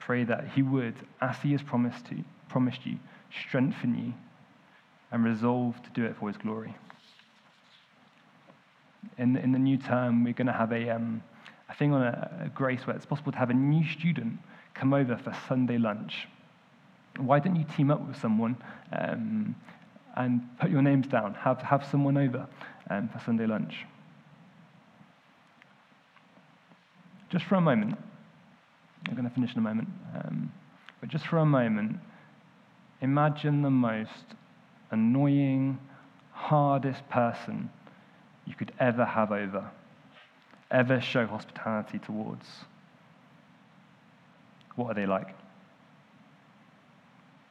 Pray 0.00 0.24
that 0.24 0.48
He 0.48 0.62
would, 0.62 0.94
as 1.20 1.36
He 1.42 1.52
has 1.52 1.62
promised, 1.62 2.06
to, 2.06 2.16
promised 2.48 2.84
you, 2.84 2.98
strengthen 3.30 3.96
you 3.96 4.12
and 5.12 5.24
resolve 5.24 5.80
to 5.82 5.90
do 5.90 6.04
it 6.04 6.16
for 6.16 6.28
His 6.28 6.36
glory. 6.36 6.74
In, 9.18 9.36
in 9.36 9.52
the 9.52 9.58
new 9.58 9.76
term, 9.76 10.24
we're 10.24 10.32
going 10.32 10.46
to 10.46 10.52
have 10.52 10.72
a, 10.72 10.90
um, 10.90 11.22
a 11.68 11.74
thing 11.74 11.92
on 11.92 12.02
a, 12.02 12.44
a 12.46 12.48
grace 12.48 12.86
where 12.86 12.96
it's 12.96 13.06
possible 13.06 13.30
to 13.32 13.38
have 13.38 13.50
a 13.50 13.54
new 13.54 13.86
student 13.86 14.38
come 14.74 14.92
over 14.92 15.16
for 15.16 15.32
Sunday 15.48 15.78
lunch? 15.78 16.26
Why 17.18 17.38
don't 17.38 17.56
you 17.56 17.64
team 17.76 17.90
up 17.90 18.06
with 18.06 18.18
someone 18.18 18.56
um, 18.98 19.54
and 20.16 20.42
put 20.58 20.70
your 20.70 20.82
names 20.82 21.06
down? 21.06 21.34
Have, 21.34 21.60
have 21.60 21.84
someone 21.84 22.16
over 22.16 22.48
um, 22.90 23.08
for 23.08 23.18
Sunday 23.20 23.46
lunch. 23.46 23.84
Just 27.30 27.46
for 27.46 27.54
a 27.54 27.60
moment, 27.60 27.96
I'm 29.08 29.14
going 29.14 29.28
to 29.28 29.34
finish 29.34 29.52
in 29.52 29.58
a 29.58 29.62
moment, 29.62 29.88
um, 30.14 30.52
but 31.00 31.08
just 31.08 31.26
for 31.26 31.38
a 31.38 31.46
moment, 31.46 31.98
imagine 33.00 33.62
the 33.62 33.70
most 33.70 34.34
annoying, 34.92 35.78
hardest 36.32 37.08
person 37.08 37.70
you 38.46 38.54
could 38.54 38.72
ever 38.78 39.04
have 39.04 39.32
over, 39.32 39.70
ever 40.70 41.00
show 41.00 41.26
hospitality 41.26 41.98
towards. 41.98 42.46
What 44.76 44.90
are 44.90 44.94
they 44.94 45.06
like? 45.06 45.34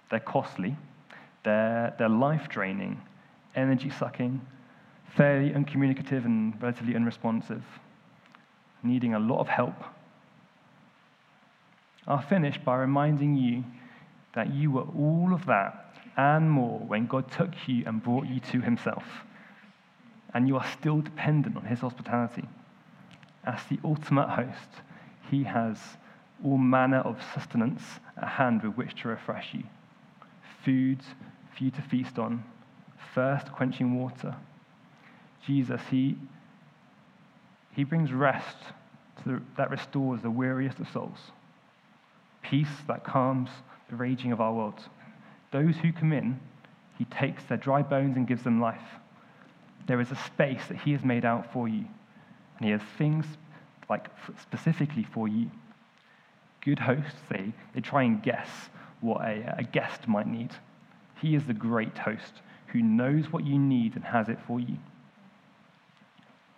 They're 0.09 0.19
costly, 0.19 0.75
they're, 1.43 1.93
they're 1.97 2.09
life 2.09 2.47
draining, 2.49 3.01
energy 3.55 3.89
sucking, 3.89 4.41
fairly 5.15 5.51
uncommunicative 5.51 6.25
and 6.25 6.61
relatively 6.61 6.95
unresponsive, 6.95 7.63
needing 8.83 9.13
a 9.13 9.19
lot 9.19 9.39
of 9.39 9.47
help. 9.47 9.75
I'll 12.07 12.21
finish 12.21 12.57
by 12.57 12.77
reminding 12.77 13.35
you 13.35 13.63
that 14.33 14.53
you 14.53 14.71
were 14.71 14.85
all 14.97 15.31
of 15.33 15.45
that 15.45 15.90
and 16.17 16.49
more 16.49 16.79
when 16.79 17.07
God 17.07 17.31
took 17.31 17.51
you 17.67 17.83
and 17.85 18.03
brought 18.03 18.27
you 18.27 18.39
to 18.51 18.61
Himself. 18.61 19.03
And 20.33 20.47
you 20.47 20.57
are 20.57 20.65
still 20.79 21.01
dependent 21.01 21.57
on 21.57 21.65
His 21.65 21.79
hospitality. 21.79 22.47
As 23.45 23.63
the 23.69 23.79
ultimate 23.83 24.29
host, 24.29 24.81
He 25.29 25.43
has 25.43 25.77
all 26.43 26.57
manner 26.57 26.99
of 26.99 27.21
sustenance 27.33 27.83
at 28.17 28.27
hand 28.27 28.63
with 28.63 28.75
which 28.75 29.01
to 29.01 29.07
refresh 29.07 29.53
you 29.53 29.63
food 30.63 30.99
for 31.55 31.63
you 31.63 31.71
to 31.71 31.81
feast 31.81 32.19
on, 32.19 32.43
thirst 33.13 33.51
quenching 33.51 33.99
water. 33.99 34.35
Jesus, 35.45 35.81
He, 35.89 36.17
he 37.71 37.83
brings 37.83 38.11
rest 38.11 38.57
the, 39.25 39.41
that 39.57 39.69
restores 39.69 40.21
the 40.21 40.29
weariest 40.29 40.79
of 40.79 40.89
souls, 40.89 41.17
peace 42.41 42.67
that 42.87 43.03
calms 43.03 43.49
the 43.89 43.95
raging 43.95 44.31
of 44.31 44.41
our 44.41 44.53
world. 44.53 44.81
Those 45.51 45.75
who 45.77 45.91
come 45.91 46.13
in, 46.13 46.39
He 46.97 47.05
takes 47.05 47.43
their 47.43 47.57
dry 47.57 47.81
bones 47.81 48.15
and 48.17 48.27
gives 48.27 48.43
them 48.43 48.61
life. 48.61 48.81
There 49.87 49.99
is 49.99 50.11
a 50.11 50.15
space 50.15 50.61
that 50.69 50.77
He 50.77 50.91
has 50.93 51.03
made 51.03 51.25
out 51.25 51.51
for 51.51 51.67
you, 51.67 51.85
and 52.57 52.65
He 52.65 52.71
has 52.71 52.81
things 52.97 53.25
like 53.89 54.07
specifically 54.41 55.03
for 55.03 55.27
you. 55.27 55.51
Good 56.61 56.79
hosts, 56.79 57.19
they, 57.29 57.53
they 57.73 57.81
try 57.81 58.03
and 58.03 58.21
guess 58.21 58.49
what 59.01 59.21
a, 59.21 59.55
a 59.57 59.63
guest 59.63 60.07
might 60.07 60.27
need. 60.27 60.51
He 61.19 61.35
is 61.35 61.45
the 61.45 61.53
great 61.53 61.97
host 61.97 62.41
who 62.67 62.81
knows 62.81 63.31
what 63.31 63.45
you 63.45 63.59
need 63.59 63.95
and 63.95 64.05
has 64.05 64.29
it 64.29 64.37
for 64.47 64.59
you. 64.59 64.77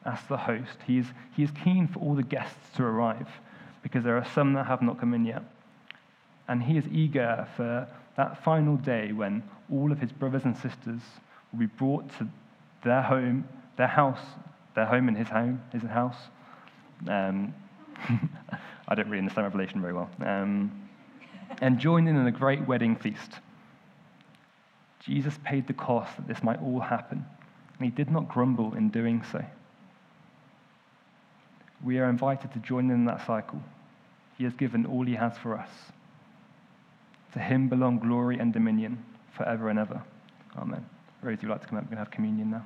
As 0.06 0.20
the 0.30 0.38
host, 0.38 0.78
he 0.86 1.00
is, 1.00 1.08
he 1.36 1.44
is 1.44 1.50
keen 1.64 1.88
for 1.88 2.00
all 2.00 2.14
the 2.14 2.24
guests 2.24 2.76
to 2.76 2.84
arrive 2.84 3.30
because 3.82 4.04
there 4.04 4.18
are 4.18 4.28
some 4.34 4.54
that 4.54 4.68
have 4.68 4.82
not 4.82 5.00
come 5.00 5.14
in 5.14 5.26
yet. 5.26 5.44
And 6.48 6.62
he 6.62 6.78
is 6.78 6.86
eager 6.92 7.48
for 7.56 7.88
that 8.16 8.44
final 8.44 8.78
day 8.78 9.12
when 9.12 9.44
all 9.72 9.92
of 9.92 10.00
his 10.00 10.12
brothers 10.12 10.44
and 10.46 10.56
sisters 10.56 11.02
will 11.52 11.60
be 11.60 11.66
brought 11.66 12.10
to 12.18 12.28
their 12.84 13.02
home, 13.02 13.48
their 13.78 13.88
house, 13.88 14.22
their 14.76 14.86
home 14.86 15.08
in 15.08 15.16
his 15.16 15.28
home, 15.28 15.62
his 15.72 15.82
house. 15.84 16.18
Um, 17.08 17.54
I 18.88 18.96
don't 18.96 19.08
really 19.08 19.20
understand 19.20 19.46
Revelation 19.46 19.82
very 19.82 19.94
well. 19.94 20.10
Um, 20.26 20.72
and 21.62 21.80
join 21.80 22.08
in 22.08 22.16
in 22.16 22.28
a 22.28 22.32
great 22.32 22.68
wedding 22.68 22.96
feast. 22.96 23.40
Jesus 25.00 25.38
paid 25.44 25.68
the 25.68 25.74
cost 25.74 26.16
that 26.18 26.28
this 26.28 26.44
might 26.44 26.62
all 26.62 26.80
happen, 26.80 27.26
and 27.78 27.86
he 27.86 27.92
did 27.92 28.10
not 28.10 28.30
grumble 28.30 28.74
in 28.74 28.90
doing 28.90 29.24
so. 29.32 29.44
We 31.84 32.00
are 32.00 32.10
invited 32.10 32.54
to 32.54 32.60
join 32.60 32.90
in 32.90 33.06
that 33.06 33.26
cycle. 33.26 33.62
He 34.38 34.46
has 34.46 34.54
given 34.54 34.86
all 34.86 35.06
he 35.06 35.16
has 35.16 35.38
for 35.38 35.58
us. 35.58 35.70
To 37.34 37.40
him 37.40 37.68
belong 37.68 38.00
glory 38.00 38.38
and 38.40 38.54
dominion 38.54 39.04
forever 39.36 39.70
and 39.70 39.80
ever. 39.80 40.04
Amen. 40.56 40.86
Rose, 41.22 41.40
you'd 41.42 41.50
like 41.50 41.62
to 41.62 41.68
come 41.68 41.80
up 41.80 41.90
and 41.90 41.98
have 41.98 42.12
communion 42.12 42.52
now? 42.52 42.66